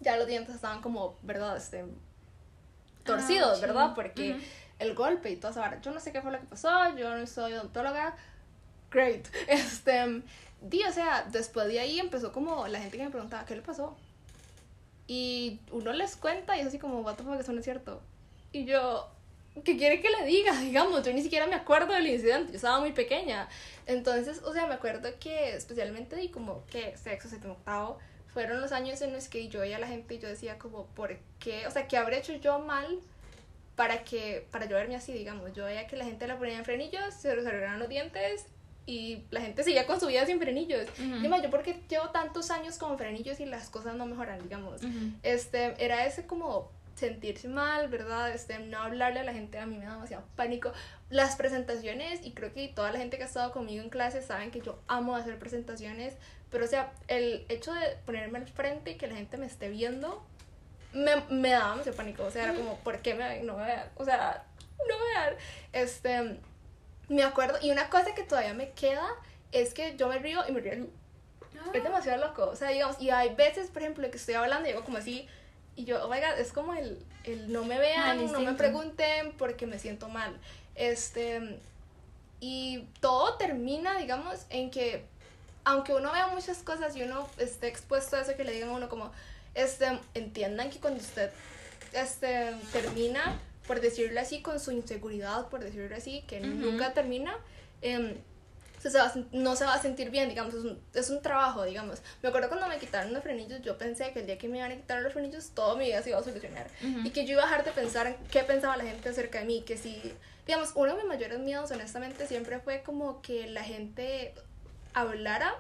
[0.01, 1.57] Ya los dientes estaban como, ¿verdad?
[1.57, 1.85] Este,
[3.05, 3.61] torcidos, Ouch.
[3.61, 3.93] ¿verdad?
[3.95, 4.41] Porque Ujú.
[4.79, 5.81] el golpe y esa vara.
[5.81, 8.17] Yo no sé qué fue lo que pasó, yo no soy odontóloga.
[8.91, 9.27] Great.
[9.49, 10.23] Este,
[10.63, 13.63] di, o sea, después de ahí empezó como la gente que me preguntaba, ¿qué le
[13.63, 13.97] pasó?
[15.07, 18.01] Y uno les cuenta y es así como, what the fuck, eso no es cierto.
[18.53, 19.09] Y yo,
[19.65, 20.57] ¿qué quiere que le diga?
[20.61, 23.49] Digamos, yo ni siquiera me acuerdo del incidente, yo estaba muy pequeña.
[23.87, 27.99] Entonces, o sea, me acuerdo que especialmente di como que sexo, séptimo, octavo,
[28.33, 30.87] fueron los años en los que yo veía a la gente y yo decía como,
[30.87, 31.67] ¿por qué?
[31.67, 33.01] O sea, ¿qué habré hecho yo mal
[33.77, 35.53] para que, para yo verme así, digamos?
[35.53, 38.47] Yo veía que la gente la ponía en frenillos, se les arreglaban los dientes
[38.87, 40.88] y la gente seguía con su vida sin frenillos.
[40.99, 41.21] Ujú.
[41.21, 44.83] Dime, yo porque llevo tantos años con frenillos y las cosas no mejoran, digamos.
[44.83, 45.12] Ujú.
[45.23, 48.31] Este, era ese como sentirse mal, ¿verdad?
[48.31, 50.73] Este, no hablarle a la gente a mí me da demasiado pánico.
[51.11, 54.51] Las presentaciones, y creo que toda la gente que ha estado conmigo en clase saben
[54.51, 56.14] que yo amo hacer presentaciones,
[56.51, 59.68] pero o sea, el hecho de ponerme al frente y que la gente me esté
[59.71, 60.25] viendo,
[60.92, 62.25] me, me daba demasiado pánico.
[62.25, 63.47] O sea, era como, ¿por qué me ven?
[63.47, 63.88] No me vean.
[63.97, 64.45] O sea,
[64.79, 65.35] no me vean.
[65.73, 66.38] Este,
[67.09, 69.07] me acuerdo, y una cosa que todavía me queda
[69.53, 70.87] es que yo me río y me río
[71.73, 72.47] es demasiado loco.
[72.47, 75.27] O sea, digamos, y hay veces, por ejemplo, que estoy hablando y digo como así,
[75.77, 78.53] y yo, oh my god, es como el, el no me vean, Mal no me
[78.53, 80.37] pregunten porque me siento mal.
[80.75, 81.59] Este,
[82.41, 85.05] y todo termina, digamos, en que,
[85.65, 88.73] aunque uno vea muchas cosas y uno esté expuesto a eso, que le digan a
[88.73, 89.12] uno como,
[89.55, 91.31] este, entiendan que cuando usted,
[91.93, 96.46] este, termina, por decirlo así, con su inseguridad, por decirlo así, que Ujú.
[96.48, 97.37] nunca termina,
[97.81, 98.14] em,
[98.81, 102.03] se va no se va a sentir bien, digamos, es un, es un trabajo, digamos.
[102.20, 104.72] Me acuerdo cuando me quitaron los frenillos, yo pensé que el día que me iban
[104.72, 106.66] a quitar los frenillos, todo mi vida se iba a solucionar.
[106.83, 107.07] Ujú.
[107.07, 109.44] Y que yo iba a dejar de pensar en qué pensaba la gente acerca de
[109.44, 110.12] mí, que si,
[110.46, 114.35] digamos, uno de mis mayores miedos, honestamente, siempre fue como que la gente
[114.94, 115.55] hablara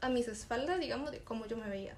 [0.00, 1.94] a mis espaldas, digamos, de cómo yo me veía.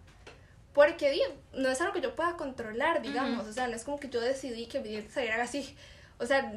[0.75, 1.21] Porque di,
[1.53, 3.51] no es algo que yo pueda controlar, digamos, Ujú.
[3.51, 5.77] o sea, no es como que yo decidí que mi dientes salieran así.
[6.19, 6.51] O sea,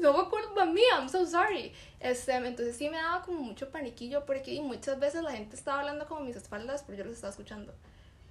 [0.00, 1.72] no fue culpa mía, I'm so sorry.
[1.98, 6.06] Este, entonces sí me daba como mucho paniquillo porque muchas veces la gente estaba hablando
[6.06, 7.74] como a mis espaldas, pero yo los estaba escuchando.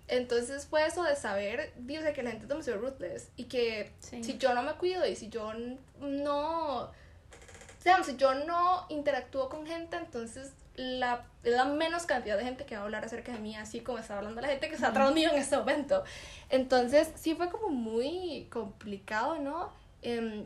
[0.08, 3.46] Entonces fue eso de saber, di, o sea, que la gente es demasiado ruthless y
[3.46, 4.24] que Sí.
[4.24, 5.52] si yo no me cuido y si yo
[6.00, 6.92] no,
[7.84, 10.52] digamos, si yo no interactúo con gente, entonces
[11.00, 13.98] la, la menos cantidad de gente que va a hablar acerca de mí, así como
[14.00, 16.04] está hablando la gente que está atrás mío en este momento.
[16.50, 19.72] Entonces sí fue como muy complicado, ¿no?
[20.02, 20.46] Em,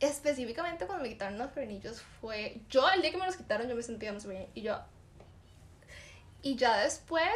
[0.00, 3.76] específicamente cuando me quitaron los frenillos fue, yo el día que me los quitaron yo
[3.76, 4.78] me sentía más bien y yo,
[6.42, 7.28] y ya después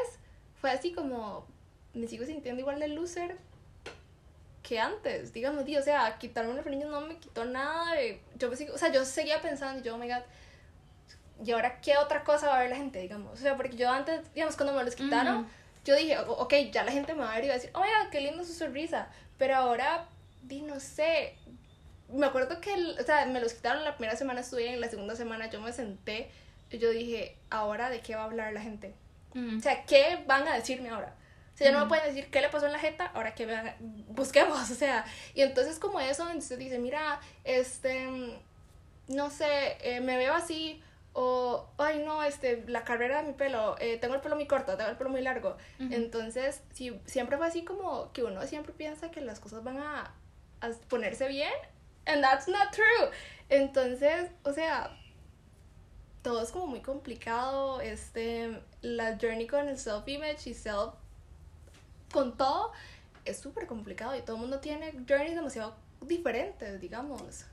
[0.60, 1.46] fue así como,
[1.92, 3.36] me sigo sintiendo igual de loser
[4.62, 8.48] que antes, digamos, di, o sea, quitarme los frenillos no me quitó nada, de- yo
[8.48, 10.22] me sigo, o sea, yo seguía pensando, y yo, oh my god,
[11.44, 13.90] y ahora qué otra cosa va a ver la gente, digamos, o sea, porque yo
[13.90, 15.46] antes, digamos, cuando me los quitaron, Ujú.
[15.84, 17.70] yo dije, "O- ok, ya la gente me va a ver y va a decir,
[17.74, 20.06] oh my god, qué linda su sonrisa, pero ahora,
[20.42, 21.34] di, no sé,
[22.08, 24.88] me acuerdo que, el- o sea, me los quitaron la primera semana estuve en la
[24.88, 26.30] segunda semana yo me senté
[26.70, 28.94] y yo dije, ahora de qué va a hablar la gente.
[29.58, 31.14] O sea, ¿qué van a decirme ahora?
[31.54, 33.46] O sea, ya no me pueden decir qué le pasó en la jeta, ahora que
[33.46, 33.74] vean,
[34.08, 38.08] busquemos, o sea, y entonces como eso, entonces dice, mira, este,
[39.08, 40.82] no sé, eh, me veo así,
[41.14, 44.76] o, ay no, este, la carrera de mi pelo, eh, tengo el pelo muy corto,
[44.76, 49.10] tengo el pelo muy largo, entonces, sí, siempre fue así como que uno siempre piensa
[49.10, 50.12] que las cosas van a,
[50.60, 51.52] a ponerse bien,
[52.06, 53.10] and that's not true,
[53.48, 54.90] entonces, o sea,
[56.22, 60.94] todo es como muy complicado, este, la journey con el self-image y self,
[62.12, 62.72] con todo,
[63.24, 67.44] es súper complicado y todo el mundo tiene journeys demasiado diferentes, digamos.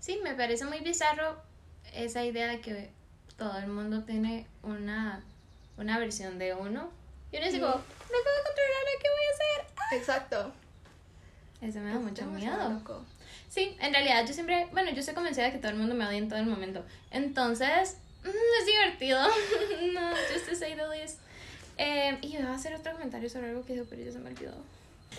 [0.00, 1.47] Sí, me parece muy bizarro
[1.94, 2.90] esa idea de que
[3.36, 5.22] todo el mundo tiene una,
[5.76, 6.90] una versión de uno.
[7.30, 9.98] Y uno dice como, no puedo controlar ¿qué voy a hacer?
[9.98, 10.52] Exacto.
[11.60, 12.82] Eso me da mucho miedo.
[13.48, 16.06] Sí, en realidad yo siempre, bueno, yo estoy convencida de que todo el mundo me
[16.06, 16.84] odia en todo el momento.
[17.10, 19.20] Entonces, mm, es divertido.
[19.92, 21.18] no, just to say the least.
[21.76, 24.30] Eh, y iba a hacer otro comentario sobre algo que dijo, pero ya se me
[24.30, 24.54] olvidó.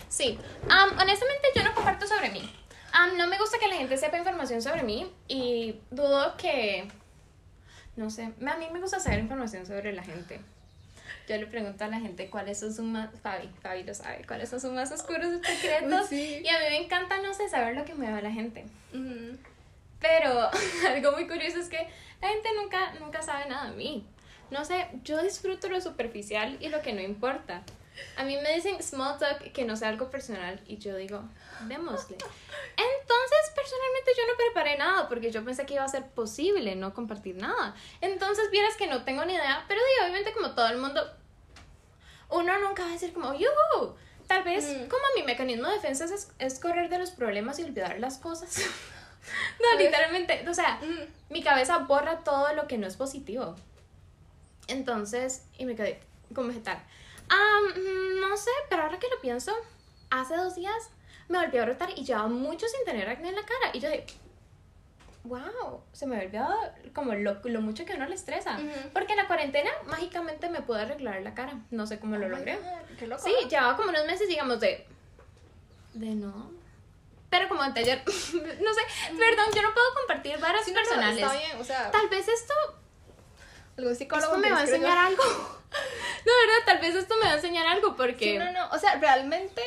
[0.08, 2.50] Sí, um, honestamente yo no comparto sobre mí.
[2.94, 6.88] Um, no me gusta que la gente sepa información sobre mí y dudo que,
[7.96, 10.40] no sé, a mí me gusta saber información sobre la gente.
[11.28, 14.48] Yo le pregunto a la gente cuáles son sus más, Fabi, Fabi lo sabe, cuáles
[14.48, 16.08] son sus más oscuros secretos.
[16.08, 16.42] Sí.
[16.44, 18.64] Y a mí me encanta, no sé, saber lo que me va la gente.
[20.00, 20.50] Pero
[20.88, 21.86] algo muy curioso es que
[22.20, 24.04] la gente nunca, nunca sabe nada de mí.
[24.50, 27.62] No sé, yo disfruto lo superficial y lo que no importa.
[28.16, 31.22] A mí me dicen small talk que no sea algo personal y yo digo,
[31.66, 32.16] démosle.
[32.16, 36.94] Entonces, personalmente yo no preparé nada porque yo pensé que iba a ser posible no
[36.94, 37.74] compartir nada.
[38.00, 41.02] Entonces, vieras que no tengo ni idea, pero digo, obviamente como todo el mundo,
[42.30, 43.94] uno nunca va a decir como, yuhu.
[44.26, 44.88] Tal vez Mm.
[44.88, 48.56] como mi mecanismo de defensa es, es correr de los problemas y olvidar las cosas.
[49.60, 51.32] no, Pues- literalmente, o sea, Mm.
[51.32, 53.56] mi cabeza borra todo lo que no es positivo.
[54.68, 56.00] Entonces, y me quedé
[56.34, 56.80] como vegetal.
[57.30, 59.54] Mm, no sé, pero ahora que lo pienso,
[60.10, 60.90] hace dos días
[61.28, 63.70] me volvió a brotar y llevaba mucho sin tener acné en la cara.
[63.72, 64.06] Y yo dije,
[65.24, 66.44] wow, se me volvió
[66.92, 68.58] como lo, lo mucho que uno le estresa.
[68.92, 71.54] Porque en la cuarentena mágicamente me pude arreglar la cara.
[71.70, 72.56] No sé cómo lo Oh logré.
[72.56, 73.22] God, Qué loco.
[73.22, 74.86] Sí, llevaba como unos meses, digamos, de.
[75.94, 76.50] De no.
[77.30, 78.02] Pero como anteayer.
[78.06, 78.12] no
[78.74, 78.80] sé,
[79.16, 81.22] perdón, yo no puedo compartir varas Sí, no, no, personales.
[81.24, 82.54] está bien, o sea, Tal vez esto,
[83.78, 85.22] algún psicólogo esto me va a enseñar algo.
[85.70, 88.78] no, verdad, tal vez esto me va a enseñar algo porque Sí, no, no, o
[88.78, 89.62] sea, realmente,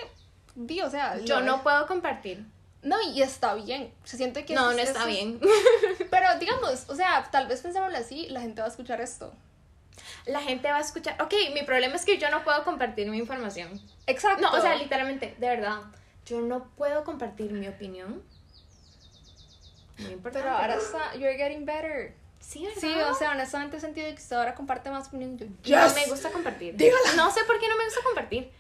[0.56, 2.46] di, o sea, yo no puedo compartir.
[2.82, 3.94] No, y está bien.
[4.04, 5.40] Se siente que No, es- no es- está es- bien.
[6.12, 9.34] Pero digamos, o sea, tal vez pensémoslo así, la gente va a escuchar esto.
[10.26, 11.22] La gente va a escuchar.
[11.22, 13.80] Ok, mi problema es que yo no puedo compartir mi información.
[14.08, 14.42] Exacto.
[14.42, 15.82] No, o sea, literalmente, de verdad,
[16.26, 18.22] yo no puedo compartir mi opinión.
[20.00, 20.46] Muy importante.
[20.48, 22.16] Pero ahora está, you're getting better.
[22.44, 22.82] Sí, ¿verdad?
[22.82, 25.38] Sí, o sea, honestamente he sentido que usted ahora comparte más opinión.
[25.64, 26.76] Yo, No me gusta compartir.
[26.76, 27.14] Dígala.
[27.16, 28.52] No sé por qué no me gusta compartir.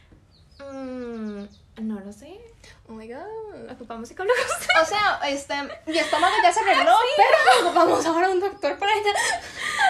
[0.71, 1.43] Mm,
[1.77, 2.39] no lo sé.
[2.87, 3.71] Oh my god.
[3.71, 4.37] Ocupamos psicólogos.
[4.81, 5.53] O sea, este,
[5.85, 9.11] mi estómago ya se arregló, pero vamos ahora un doctor para ella.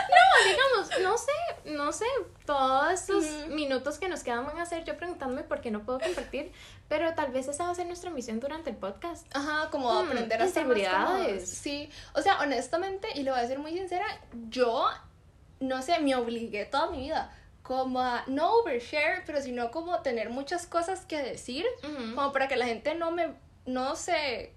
[0.10, 1.32] No, digamos, no sé,
[1.66, 2.06] no sé.
[2.46, 6.00] Todos estos minutos que nos quedan van a ser yo preguntándome por qué no puedo
[6.00, 6.52] compartir.
[6.90, 9.26] Pero tal vez esa va a ser nuestra misión durante el podcast.
[9.36, 11.26] Ajá, como Hmm, aprender a ser más inseguridades.
[11.26, 11.50] cómodos.
[11.50, 14.06] Sí, o sea, honestamente, y le voy a decir muy sincera,
[14.50, 14.88] yo,
[15.60, 17.34] no sé, me obligué toda mi vida
[17.64, 21.66] como a no overshare, pero sino como tener muchas cosas que decir,
[22.14, 23.34] como para que la gente no me,
[23.66, 24.54] no se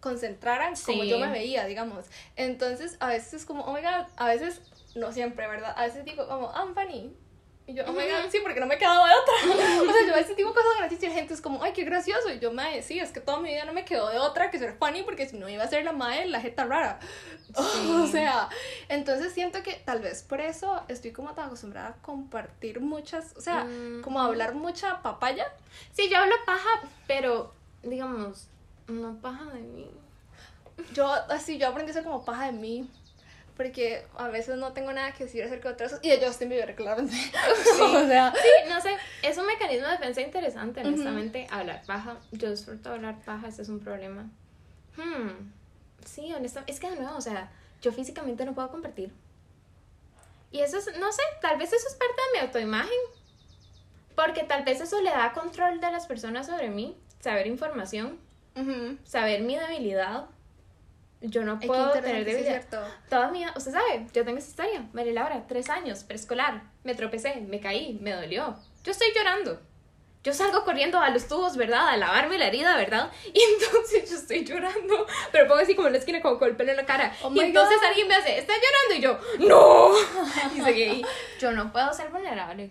[0.00, 2.04] concentraran como yo me veía, digamos.
[2.36, 4.60] Entonces, a veces es como, oh my god, a veces,
[4.94, 5.74] no siempre, ¿verdad?
[5.76, 7.12] A veces digo como, I'm funny.
[7.68, 9.34] Y yo, oh my god, sí, porque no me quedaba de otra.
[9.82, 11.82] o sea, yo a veces digo cosas graciosas y la gente es como, ay, qué
[11.84, 12.32] gracioso.
[12.32, 14.58] Y yo, me sí, es que toda mi vida no me quedó de otra que
[14.60, 17.00] ser funny porque si no iba a ser la madre la jeta rara.
[17.56, 18.48] o sea,
[18.88, 23.40] entonces siento que tal vez por eso estoy como tan acostumbrada a compartir muchas, o
[23.40, 24.02] sea, Mm.
[24.02, 25.46] como a hablar mucha papaya.
[25.92, 26.68] Sí, yo hablo paja,
[27.08, 27.52] pero
[27.82, 28.46] digamos,
[28.86, 29.90] no paja de mí.
[30.92, 32.88] Yo, así, yo aprendí a ser como paja de mí.
[33.56, 36.04] Porque a veces no tengo nada que decir acerca de otras cosas.
[36.04, 37.16] Y de Justin Bieber, claramente.
[37.80, 41.46] o sea, Sí, no sé, es un mecanismo de defensa interesante, honestamente.
[41.50, 44.28] Hablar paja, yo disfruto hablar paja, ese es un problema.
[44.96, 45.52] Hmm,
[46.04, 49.10] sí, honestamente, es que de nuevo, o sea, yo físicamente no puedo compartir.
[50.50, 52.98] Y eso es, no sé, tal vez eso es parte de mi autoimagen.
[54.14, 58.18] Porque tal vez eso le da control de las personas sobre mí, saber información,
[58.54, 58.96] ujú.
[59.04, 60.26] saber mi debilidad.
[61.20, 62.62] Yo no puedo tener debilidad.
[63.08, 64.86] Toda mi usted sabe, yo tengo esa historia.
[64.92, 66.62] María Laura, tres años, preescolar.
[66.84, 68.56] Me tropecé, me caí, me dolió.
[68.84, 69.60] Yo estoy llorando.
[70.22, 71.88] Yo salgo corriendo a los tubos, ¿verdad?
[71.88, 73.12] A lavarme la herida, ¿verdad?
[73.32, 75.06] Y entonces yo estoy llorando.
[75.30, 77.16] Pero pongo así como en la esquina, como con el pelo en la cara.
[77.22, 77.86] Oh y entonces God.
[77.86, 78.94] alguien me hace, ¿estás llorando?
[78.94, 79.92] Y yo, ¡No!
[80.56, 81.06] Y seguí.
[81.38, 82.70] Yo no puedo ser vulnerable.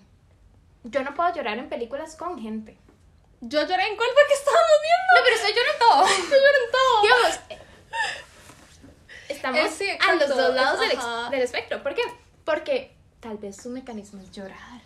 [0.83, 2.77] Yo no puedo llorar en películas con gente.
[3.41, 5.15] Yo lloré en cuál fue que estábamos viendo.
[5.15, 6.05] No, pero estoy llorando todo.
[6.29, 7.01] Yo lloré en todo.
[7.01, 7.39] Digamos,
[9.49, 10.79] estamos Eh, sí, a los dos lados
[11.31, 11.81] del, espectro.
[11.83, 12.01] ¿Por qué?
[12.43, 14.81] Porque tal vez su mecanismo es llorar.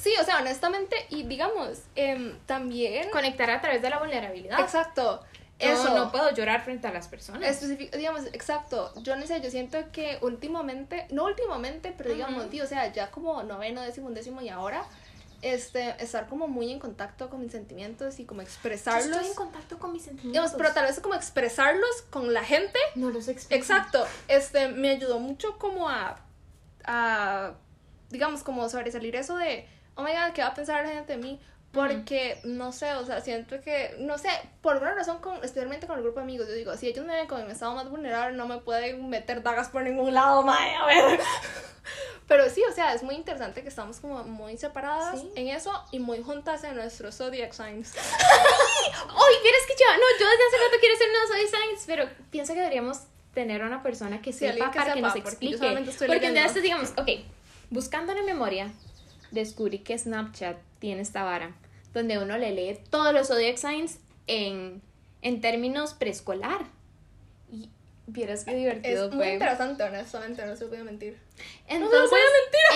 [0.00, 3.10] Sí, o sea, honestamente, y digamos, em, también.
[3.10, 4.60] Conectar a través de la vulnerabilidad.
[4.60, 5.22] Exacto.
[5.58, 5.92] Eso.
[5.92, 7.42] no puedo llorar frente a las personas.
[7.42, 8.92] Especific- digamos, exacto.
[9.02, 13.10] Yo no sé, yo siento que últimamente, no últimamente, pero digamos, tío, o sea, ya
[13.10, 14.84] como noveno, décimo, undécimo y ahora,
[15.42, 19.06] este, estar como muy en contacto con mis sentimientos y como Yo expresarlos.
[19.06, 20.32] estoy en contacto con mis sentimientos.
[20.32, 22.78] digamos, pero tal vez como expresarlos con la gente.
[22.94, 23.60] no los expreso.
[23.60, 24.04] Exacto.
[24.26, 26.20] Este, me ayudó mucho como a,
[26.84, 27.54] a
[28.10, 31.18] digamos, como sobresalir eso de, oh my god, ¿qué va a pensar la gente de
[31.22, 31.40] mí?
[31.72, 34.30] Porque, no sé, o sea, siento que, no sé,
[34.62, 37.14] por alguna razón, con, especialmente con el grupo de amigos, yo digo, si ellos me
[37.14, 40.42] ven como en mi estado más vulnerable, no me pueden meter dagas por ningún lado,
[40.42, 41.20] mae, a ver.
[42.26, 45.30] Pero sí, o sea, es muy interesante que estamos como muy separadas Sí.
[45.34, 47.92] en eso y muy juntas en nuestros zodiac signs.
[47.94, 52.52] Uy, vieras que yo, no, yo desde hace rato quiero ser unos designs, pero pienso
[52.54, 52.98] que deberíamos
[53.34, 55.56] tener una persona que sepa que para que sepa, nos porque explique.
[55.58, 56.40] Porque leyendo.
[56.40, 57.08] entonces digamos, ok,
[57.70, 58.70] buscando en memoria,
[59.30, 61.54] descubrí que Snapchat tiene esta vara,
[61.92, 64.82] donde uno le lee todos los zodiac signs en,
[65.22, 66.66] en términos preescolar.
[67.50, 67.70] Y
[68.06, 69.32] vieras qué divertido Es muy fue.
[69.34, 71.18] interesante, honestamente, no se lo voy a mentir.
[71.66, 72.18] Entonces,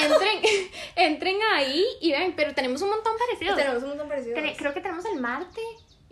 [0.02, 3.56] entren, entren ahí y ven, pero tenemos un montón parecidos.
[3.56, 4.36] Tenemos un montón parecido.
[4.56, 5.60] Creo que tenemos el Marte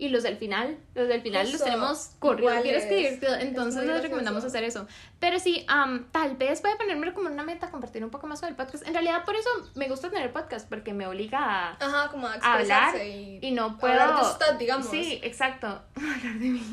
[0.01, 0.79] y los del final.
[0.95, 2.63] Los del final los tenemos corridos.
[2.63, 3.35] divertido.
[3.35, 4.87] Es Entonces muy les recomendamos hacer eso.
[5.19, 8.39] Pero sí, am, tal vez voy a ponerme como una meta compartir un poco más
[8.39, 8.87] sobre el podcast.
[8.87, 12.33] En realidad, por eso me gusta tener podcast, porque me obliga a, Ajá, como a
[12.33, 13.93] a hablar y, y no puedo.
[13.93, 14.87] hablar de usted, digamos.
[14.87, 15.67] Sí, exacto.
[15.95, 16.63] Hablar de mí.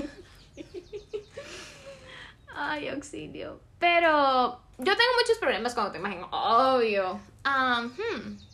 [2.57, 3.61] Ay, auxilio.
[3.79, 7.21] Pero yo tengo muchos problemas con autoimagen, obvio.
[7.45, 8.48] Am, hmm.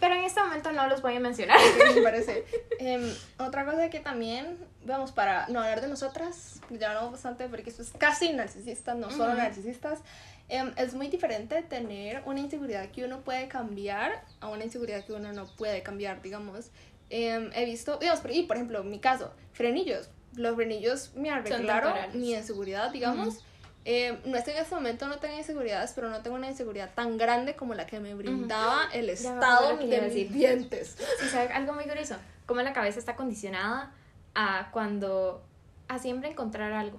[0.00, 1.58] Pero en este momento no los voy a mencionar.
[1.94, 2.44] me parece.
[2.78, 3.02] Em,
[3.38, 7.82] otra cosa que también, vamos, para no hablar de nosotras, ya hablamos bastante porque esto
[7.82, 9.36] es casi narcisista, no solo Ujú.
[9.38, 10.00] narcisistas.
[10.48, 15.12] em, es muy diferente tener una inseguridad que uno puede cambiar a una inseguridad que
[15.12, 16.70] uno no puede cambiar, digamos.
[17.10, 20.08] Em, he visto, digamos, por, y por ejemplo, en mi caso, frenillos.
[20.34, 23.44] Los frenillos me arreglaron mi inseguridad, digamos.
[23.84, 26.92] Em, no es que en este momento no tenga inseguridades, pero no tengo una inseguridad
[26.94, 30.96] tan grande como la que me brindaba el estado de mis dientes.
[31.20, 31.52] Sí, ¿sabe?
[31.52, 32.16] Algo muy curioso.
[32.46, 33.92] Cómo la cabeza está condicionada
[34.34, 35.42] a cuando...
[35.88, 36.98] a siempre encontrar algo.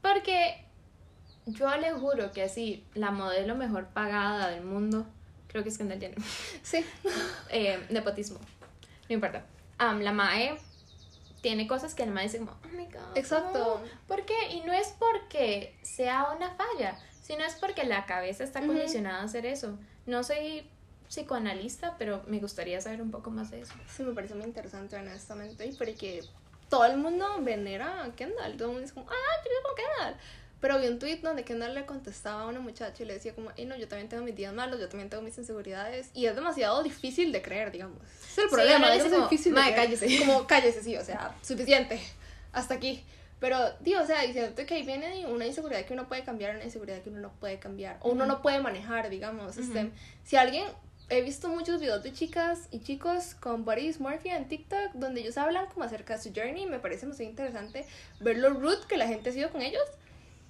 [0.00, 0.64] Porque
[1.46, 5.06] yo le juro que así, la modelo mejor pagada del mundo,
[5.48, 6.18] creo que es Kendall Jenner,
[6.62, 6.84] Sí.
[7.50, 8.38] eh, nepotismo,
[9.08, 9.44] no importa.
[9.78, 10.56] Am, la Mae
[11.40, 13.16] tiene cosas que el Mae dice como, oh my god.
[13.16, 13.80] Exacto.
[13.82, 14.06] no".
[14.06, 14.50] ¿Por qué?
[14.52, 19.24] Y no es porque sea una falla, sino es porque la cabeza está condicionada a
[19.24, 19.78] hacer eso.
[20.06, 20.68] No soy
[21.08, 23.74] psicoanalista, pero me gustaría saber un poco más de eso.
[23.88, 25.66] Sí, me parece muy interesante, honestamente.
[25.66, 26.22] Y porque
[26.68, 28.56] todo el mundo venera a Kendall.
[28.56, 30.16] Todo el mundo dice como, ah, yo vivo con Kendall.
[30.60, 33.50] Pero vi un tweet donde Kendall le contestaba a una muchacha y le decía como,
[33.56, 36.10] hey, no, yo también tengo mis días malos, yo también tengo mis inseguridades.
[36.12, 37.98] Y es demasiado difícil de creer, digamos.
[38.02, 38.76] Es el Sí, problema.
[38.78, 40.18] uno es demasiado como, difícil de cállese.
[40.18, 41.98] Como, cállese, sí, o sea, suficiente.
[42.52, 43.02] Hasta aquí.
[43.40, 46.64] Pero, tío, o sea, diciendo que ahí viene una inseguridad que uno puede cambiar, una
[46.64, 47.96] inseguridad que uno no puede cambiar.
[48.00, 49.56] O uno no puede manejar, digamos.
[49.56, 49.90] este,
[50.24, 50.66] si alguien
[51.08, 55.38] he visto muchos videos de chicas y chicos con body dysmorphia en TikTok donde ellos
[55.38, 56.66] hablan como acerca de su journey.
[56.66, 57.86] Me parece muy interesante
[58.20, 59.82] ver lo rude que la gente ha sido con ellos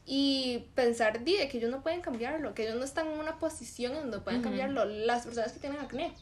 [0.06, 3.92] y pensar de que ellos no pueden cambiarlo, que ellos no están en una posición
[3.94, 4.48] en donde pueden Ujú.
[4.48, 4.84] cambiarlo.
[4.84, 6.12] Las personas que tienen acné.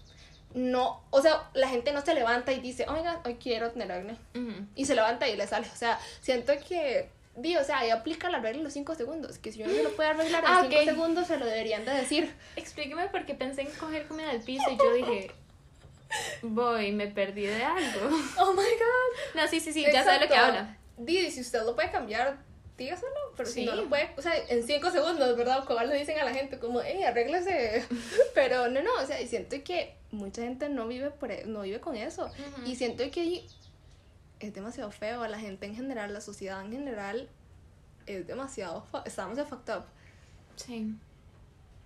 [0.54, 4.16] No, o sea, la gente no se levanta y dice, oiga, hoy quiero tener acné.
[4.34, 4.66] Ujú.
[4.74, 5.66] Y se levanta y le sale.
[5.72, 9.38] O sea, siento que, di, o sea, ahí aplica la regla de los 5 segundos.
[9.38, 10.84] Que si uno no lo puede arreglar en Ah, 5 ok.
[10.84, 12.34] segundos, se lo deberían de decir.
[12.56, 15.30] Explíqueme porque pensé en coger comida del piso y yo dije,
[16.42, 18.08] voy, me perdí de algo.
[18.38, 19.34] Oh my god.
[19.34, 20.58] No, sí, sí, sí, ya sabe lo que Exacto.
[20.58, 20.78] habla.
[20.96, 22.38] Di, si usted lo puede cambiar,
[22.78, 23.66] dígaselo, pero si Sí.
[23.66, 25.64] no lo puede, o sea, en cinco segundos, ¿verdad?
[25.66, 27.84] Como le dicen a la gente, como, hey, arréglese.
[28.34, 31.62] pero no, no, o sea, y siento que mucha gente no vive, por, e- no
[31.62, 32.26] vive con eso.
[32.26, 32.66] Ujú.
[32.66, 33.44] Y siento que
[34.40, 37.28] es demasiado feo, la gente en general, la sociedad en general,
[38.06, 39.84] es demasiado, estamos de fucked up.
[40.56, 40.94] Sí.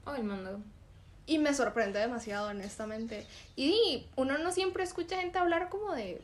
[0.04, 0.60] Oh, el mundo.
[1.26, 3.26] Y me sorprende demasiado, honestamente.
[3.56, 6.20] Y uno no siempre escucha gente hablar como de,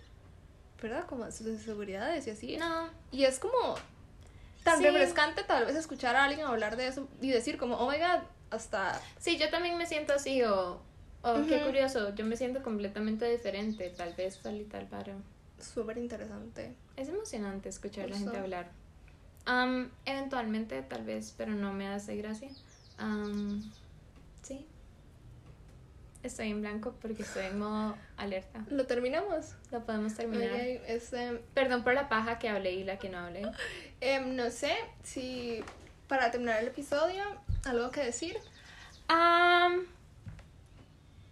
[0.82, 1.06] ¿verdad?
[1.06, 2.56] Como de sus inseguridades y así.
[2.58, 2.90] No.
[3.12, 3.76] Y es como
[4.68, 4.84] tan Sí.
[4.84, 8.22] refrescante tal vez escuchar a alguien hablar de eso y decir como, oh my god,
[8.50, 9.00] hasta...
[9.18, 10.80] Sí, yo también me siento así o,
[11.22, 11.66] o qué Ujú.
[11.66, 15.14] curioso, yo me siento completamente diferente, tal vez tal y tal para...
[15.58, 16.74] Súper interesante.
[16.96, 18.70] Es emocionante escuchar a la gente hablar.
[19.44, 22.50] Am, eventualmente, tal vez, pero no me hace gracia.
[22.98, 23.62] Am,
[24.42, 24.66] sí.
[26.28, 28.64] Estoy en blanco porque estoy en modo alerta.
[28.70, 29.54] ¿Lo terminamos?
[29.72, 30.54] Lo podemos terminar.
[30.86, 33.42] Este, Perdón por la paja que hablé y la que no hablé.
[34.00, 34.72] em, no sé
[35.02, 35.64] si
[36.06, 37.22] para terminar el episodio,
[37.64, 38.36] algo que decir.
[39.08, 39.86] Am,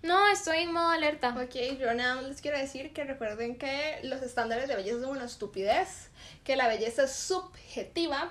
[0.02, 1.30] no, estoy en modo alerta.
[1.30, 5.10] Ok, yo nada más les quiero decir que recuerden que los estándares de belleza son
[5.10, 6.08] una estupidez,
[6.44, 8.30] que la belleza es subjetiva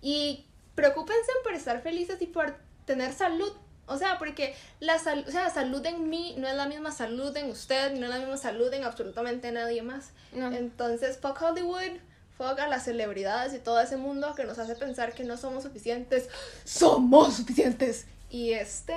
[0.00, 3.52] y preocúpense por estar felices y por tener salud.
[3.86, 7.36] O sea, porque la salud, o sea, salud en mí no es la misma salud
[7.36, 10.10] en usted, no es la misma salud en absolutamente nadie más.
[10.32, 10.52] No.
[10.52, 11.98] Entonces, fuck Hollywood,
[12.36, 15.64] fuck a las celebridades y todo ese mundo que nos hace pensar que no somos
[15.64, 16.28] suficientes.
[16.64, 18.06] ¡Somos suficientes!
[18.30, 18.94] Y este.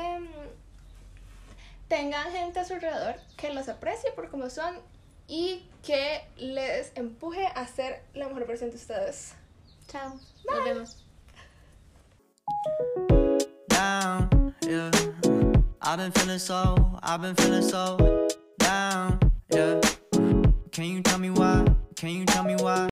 [1.90, 4.78] Tengan gente a su alrededor que los aprecie por como son
[5.28, 9.34] y que les empuje a ser la mejor versión de ustedes.
[9.88, 10.20] Chao.
[10.50, 11.08] Nos vemos.
[13.78, 14.37] down,
[14.68, 14.92] yeah.
[15.82, 18.28] I've been feeling so, I've been feeling so
[18.60, 19.80] down, yeah.
[20.72, 21.66] Can you tell me why?
[21.96, 22.86] Can you tell me why?